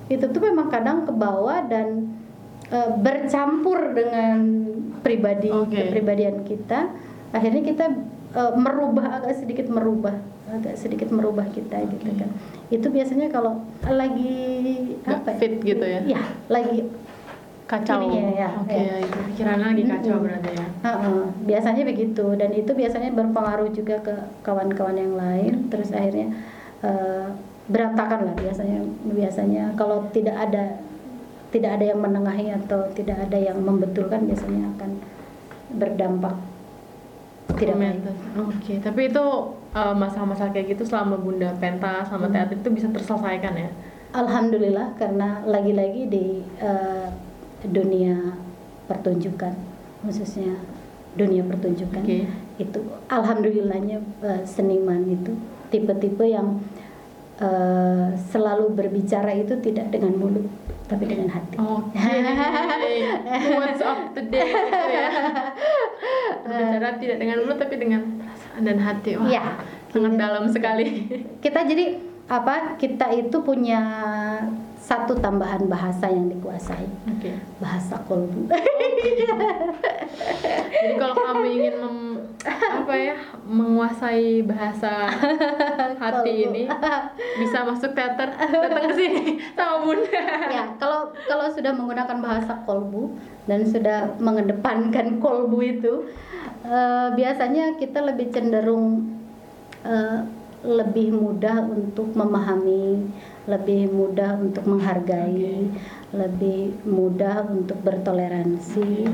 [0.06, 2.14] itu tuh memang kadang ke bawah dan
[2.70, 4.38] eh, bercampur dengan
[5.02, 5.74] pribadi Oke.
[5.76, 6.94] kepribadian kita
[7.34, 7.86] akhirnya kita
[8.38, 10.14] eh, merubah agak sedikit merubah
[10.46, 12.22] agak sedikit merubah kita gitu Oke.
[12.22, 12.30] kan
[12.70, 14.34] itu biasanya kalau lagi
[15.06, 15.38] Nggak apa ya?
[15.38, 16.02] fit gitu ya?
[16.06, 16.80] ya lagi
[17.66, 17.98] Kacau.
[17.98, 19.02] Ininya ya, Oke, ya.
[19.02, 20.26] itu pikirannya lagi kacau Mm-mm.
[20.30, 20.68] berarti ya.
[20.86, 24.14] Heeh, biasanya begitu dan itu biasanya berpengaruh juga ke
[24.46, 26.30] kawan-kawan yang lain terus akhirnya
[26.86, 27.26] eh,
[27.66, 30.78] berantakan lah biasanya biasanya kalau tidak ada
[31.50, 35.02] tidak ada yang menengahi atau tidak ada yang membetulkan biasanya akan
[35.74, 36.36] berdampak
[37.56, 38.02] tidak baik.
[38.36, 39.26] Oke, tapi itu
[39.72, 42.34] eh, masalah-masalah kayak gitu selama Bunda pentas sama Hmm.
[42.36, 43.70] teater itu bisa terselesaikan ya.
[44.12, 46.26] Alhamdulillah karena lagi-lagi di
[46.60, 47.08] eh,
[47.64, 48.36] dunia
[48.86, 49.56] pertunjukan
[50.06, 50.60] khususnya
[51.16, 52.28] dunia pertunjukan Oke.
[52.60, 55.34] itu alhamdulillahnya eh, seniman itu
[55.74, 56.60] tipe-tipe yang
[57.38, 60.46] eh, selalu berbicara itu tidak dengan mulut
[60.86, 61.58] tapi dengan hati.
[61.58, 61.98] Oke.
[63.58, 65.08] What's up today gitu ya.
[66.46, 69.12] Berbicara tidak dengan mulut tapi dengan perasaan dan hati.
[69.18, 69.44] Wah, Iya.
[69.90, 70.86] sangat dalam sekali.
[71.42, 72.78] Kita jadi apa?
[72.78, 73.82] Kita itu punya
[74.86, 77.34] satu tambahan bahasa yang dikuasai, Oke.
[77.58, 78.46] bahasa kolbu.
[80.76, 85.10] Jadi kalau kamu ingin mem- apa ya menguasai bahasa
[86.02, 86.46] hati Kolbu.
[86.54, 86.64] ini
[87.42, 89.24] bisa masuk teater datang ke sini
[89.58, 90.22] sama bunda.
[90.46, 93.18] ya kalau kalau sudah menggunakan bahasa kolbu
[93.50, 96.06] dan sudah mengedepankan kolbu itu
[96.62, 99.10] eh, biasanya kita lebih cenderung
[99.82, 100.22] eh,
[100.66, 103.06] lebih mudah untuk memahami,
[103.46, 105.70] lebih mudah untuk menghargai,
[106.10, 109.06] lebih mudah untuk bertoleransi,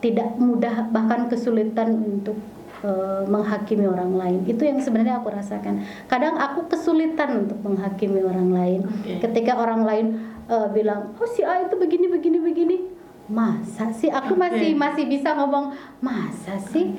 [0.00, 2.40] tidak mudah bahkan kesulitan untuk
[2.80, 4.40] eh, menghakimi orang lain.
[4.48, 5.84] Itu yang sebenarnya aku rasakan.
[6.08, 8.80] Kadang aku kesulitan untuk menghakimi orang lain.
[8.88, 9.20] Oke.
[9.20, 10.06] Ketika orang lain
[10.48, 12.78] eh, bilang, "Oh, si A itu begini begini begini."
[13.26, 14.78] Masa sih aku masih Oke.
[14.78, 16.94] masih bisa ngomong, "Masa sih?"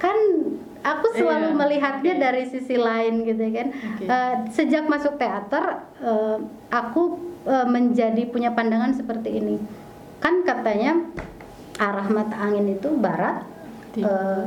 [0.00, 0.16] Kan
[0.86, 2.22] aku selalu Iya, melihatnya oke.
[2.22, 3.68] dari sisi lain gitu kan.
[3.74, 4.04] Oke.
[4.06, 6.38] Eh, sejak masuk teater eh,
[6.70, 7.02] aku
[7.44, 9.58] eh, menjadi punya pandangan seperti ini.
[10.22, 11.02] Kan katanya
[11.76, 13.42] arah mata angin itu barat,
[13.92, 14.06] Timur.
[14.06, 14.44] eh,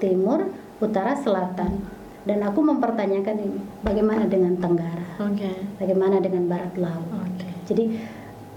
[0.00, 0.40] timur,
[0.80, 1.84] utara, selatan.
[2.22, 5.18] Dan aku mempertanyakan ini, bagaimana dengan tenggara?
[5.18, 5.50] Oke.
[5.76, 7.06] Bagaimana dengan barat laut?
[7.18, 7.50] Oke.
[7.66, 7.98] Jadi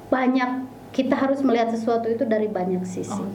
[0.05, 0.49] banyak
[0.93, 3.25] kita harus melihat sesuatu itu dari banyak sisi.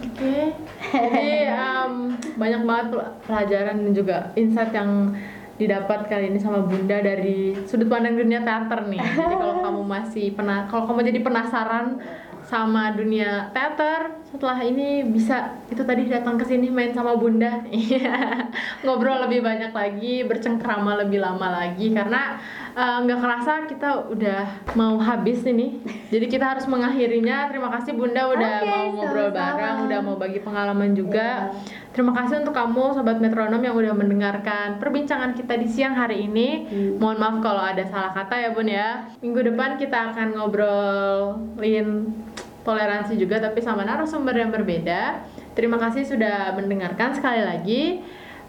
[0.00, 0.56] Oke.
[0.80, 0.96] Oke.
[0.96, 1.92] Jadi em,
[2.34, 5.12] banyak banget pel- pelajaran dan juga insight yang
[5.60, 8.96] didapat kali ini sama Bunda dari sudut pandang dunia teater nih.
[8.96, 12.00] Jadi kalau kamu masih pernah kalau kamu jadi penasaran
[12.40, 17.60] sama dunia teater setelah ini bisa itu tadi datang ke sini main sama Bunda.
[17.70, 18.48] Iya.
[18.82, 22.40] Ngobrol lebih banyak lagi, bercengkrama lebih lama lagi karena
[22.76, 24.40] eh, nggak kerasa kita udah
[24.78, 25.82] mau habis ini.
[26.10, 27.50] Jadi kita harus mengakhirinya.
[27.50, 29.38] Terima kasih Bunda udah Oke, mau ngobrol sama-sama.
[29.38, 31.50] bareng, udah mau bagi pengalaman juga.
[31.50, 31.78] Iya.
[31.90, 36.48] Terima kasih untuk kamu sobat metronom yang udah mendengarkan perbincangan kita di siang hari ini.
[36.70, 37.02] Hmm.
[37.02, 38.88] Mohon maaf kalau ada salah kata ya Bun ya.
[39.18, 42.14] Minggu depan kita akan ngobrolin
[42.62, 45.26] toleransi juga tapi sama narasumber yang berbeda.
[45.58, 47.82] Terima kasih sudah mendengarkan sekali lagi.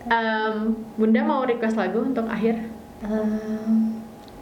[0.06, 2.58] Em, Bunda mau request lagu untuk akhir?
[3.02, 3.91] Um,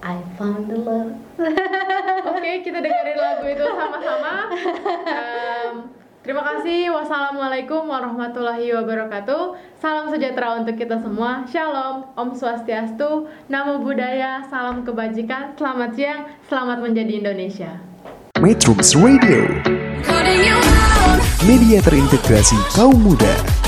[0.03, 1.11] I found the love.
[2.35, 4.47] Oke, kita dengerin lagu itu sama-sama.
[5.03, 5.71] Em,
[6.23, 6.95] terima kasih.
[6.95, 9.59] Wassalamualaikum warahmatullahi wabarakatuh.
[9.83, 11.43] Salam sejahtera untuk kita semua.
[11.51, 15.59] Shalom, Om Swastiastu, Namo Buddhaya, salam kebajikan.
[15.59, 17.71] Selamat siang, selamat menjadi Indonesia.
[18.39, 19.51] Metrums Radio,
[21.43, 23.58] media terintegrasi kaum muda.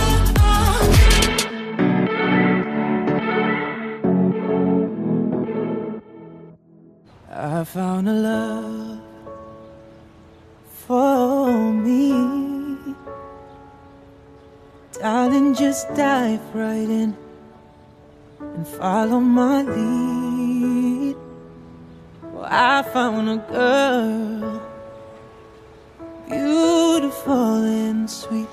[7.62, 9.00] I found a love
[10.88, 12.12] for me.
[15.00, 17.16] Darling, just dive right in
[18.40, 21.16] and follow my lead.
[22.34, 24.64] Well, I found a girl,
[26.28, 28.50] beautiful and sweet.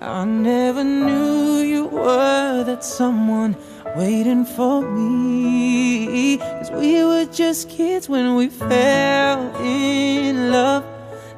[0.00, 3.56] I never knew you were that someone
[3.96, 6.38] waiting for me.
[6.38, 10.84] Cause we were just kids when we fell in love,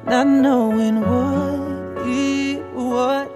[0.05, 3.29] not knowing what it was.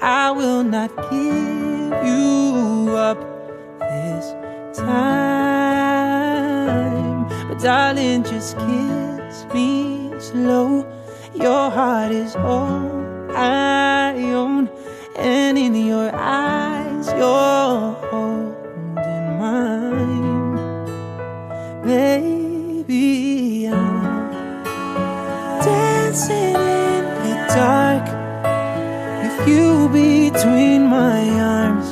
[0.00, 3.18] I will not give you up
[3.80, 4.32] this
[4.78, 6.08] time.
[7.48, 10.86] But darling, just kiss me slow.
[11.34, 12.90] Your heart is all
[13.34, 14.68] I own,
[15.16, 18.37] and in your eyes, you're holding
[19.38, 20.56] mine.
[21.84, 24.30] Baby, I'm
[25.62, 26.56] dancing
[26.90, 28.06] in the dark
[29.22, 31.22] with you between my
[31.56, 31.88] arms,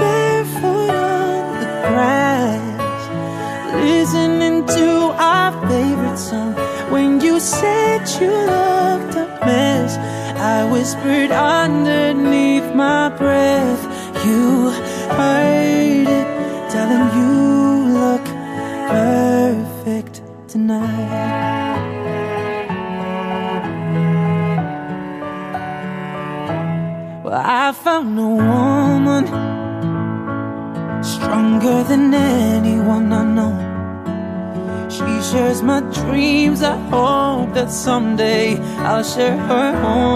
[0.00, 3.02] barefoot on the grass,
[3.74, 4.90] listening to
[5.30, 6.54] our favorite song.
[6.92, 9.98] When you said you looked a mess,
[10.38, 13.43] I whispered underneath my breath.
[27.74, 29.26] Found a woman
[31.02, 33.54] stronger than anyone I know.
[34.88, 36.62] She shares my dreams.
[36.62, 40.14] I hope that someday I'll share her home.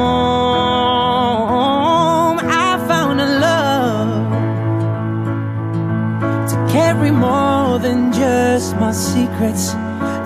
[2.40, 4.30] I found a love
[6.50, 9.72] to carry more than just my secrets,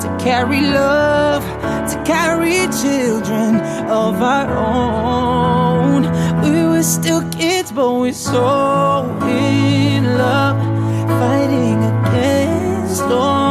[0.03, 1.43] to carry love,
[1.91, 6.03] to carry children of our own.
[6.83, 10.59] Were still kids, but we're so in love,
[11.21, 13.42] fighting against all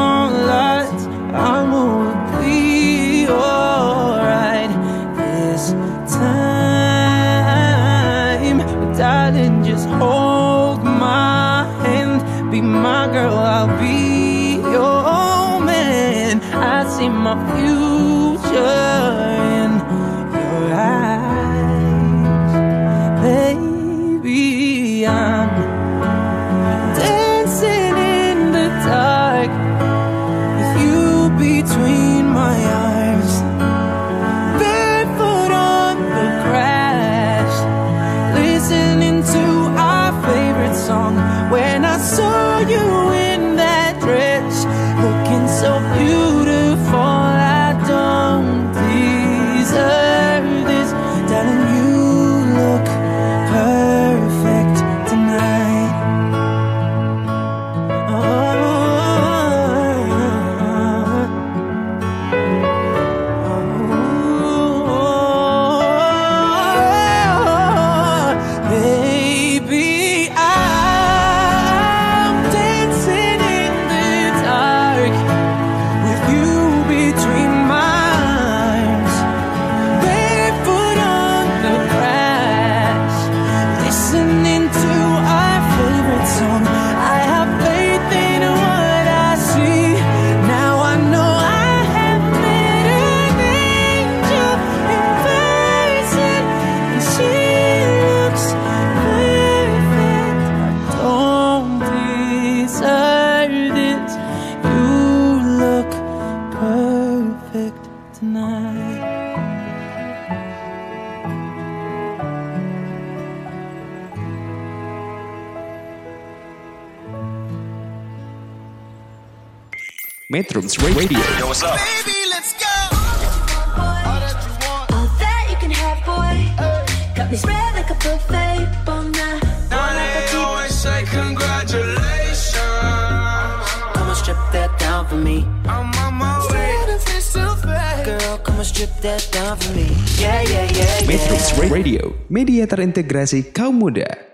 [142.92, 144.31] terintegrasi kaum muda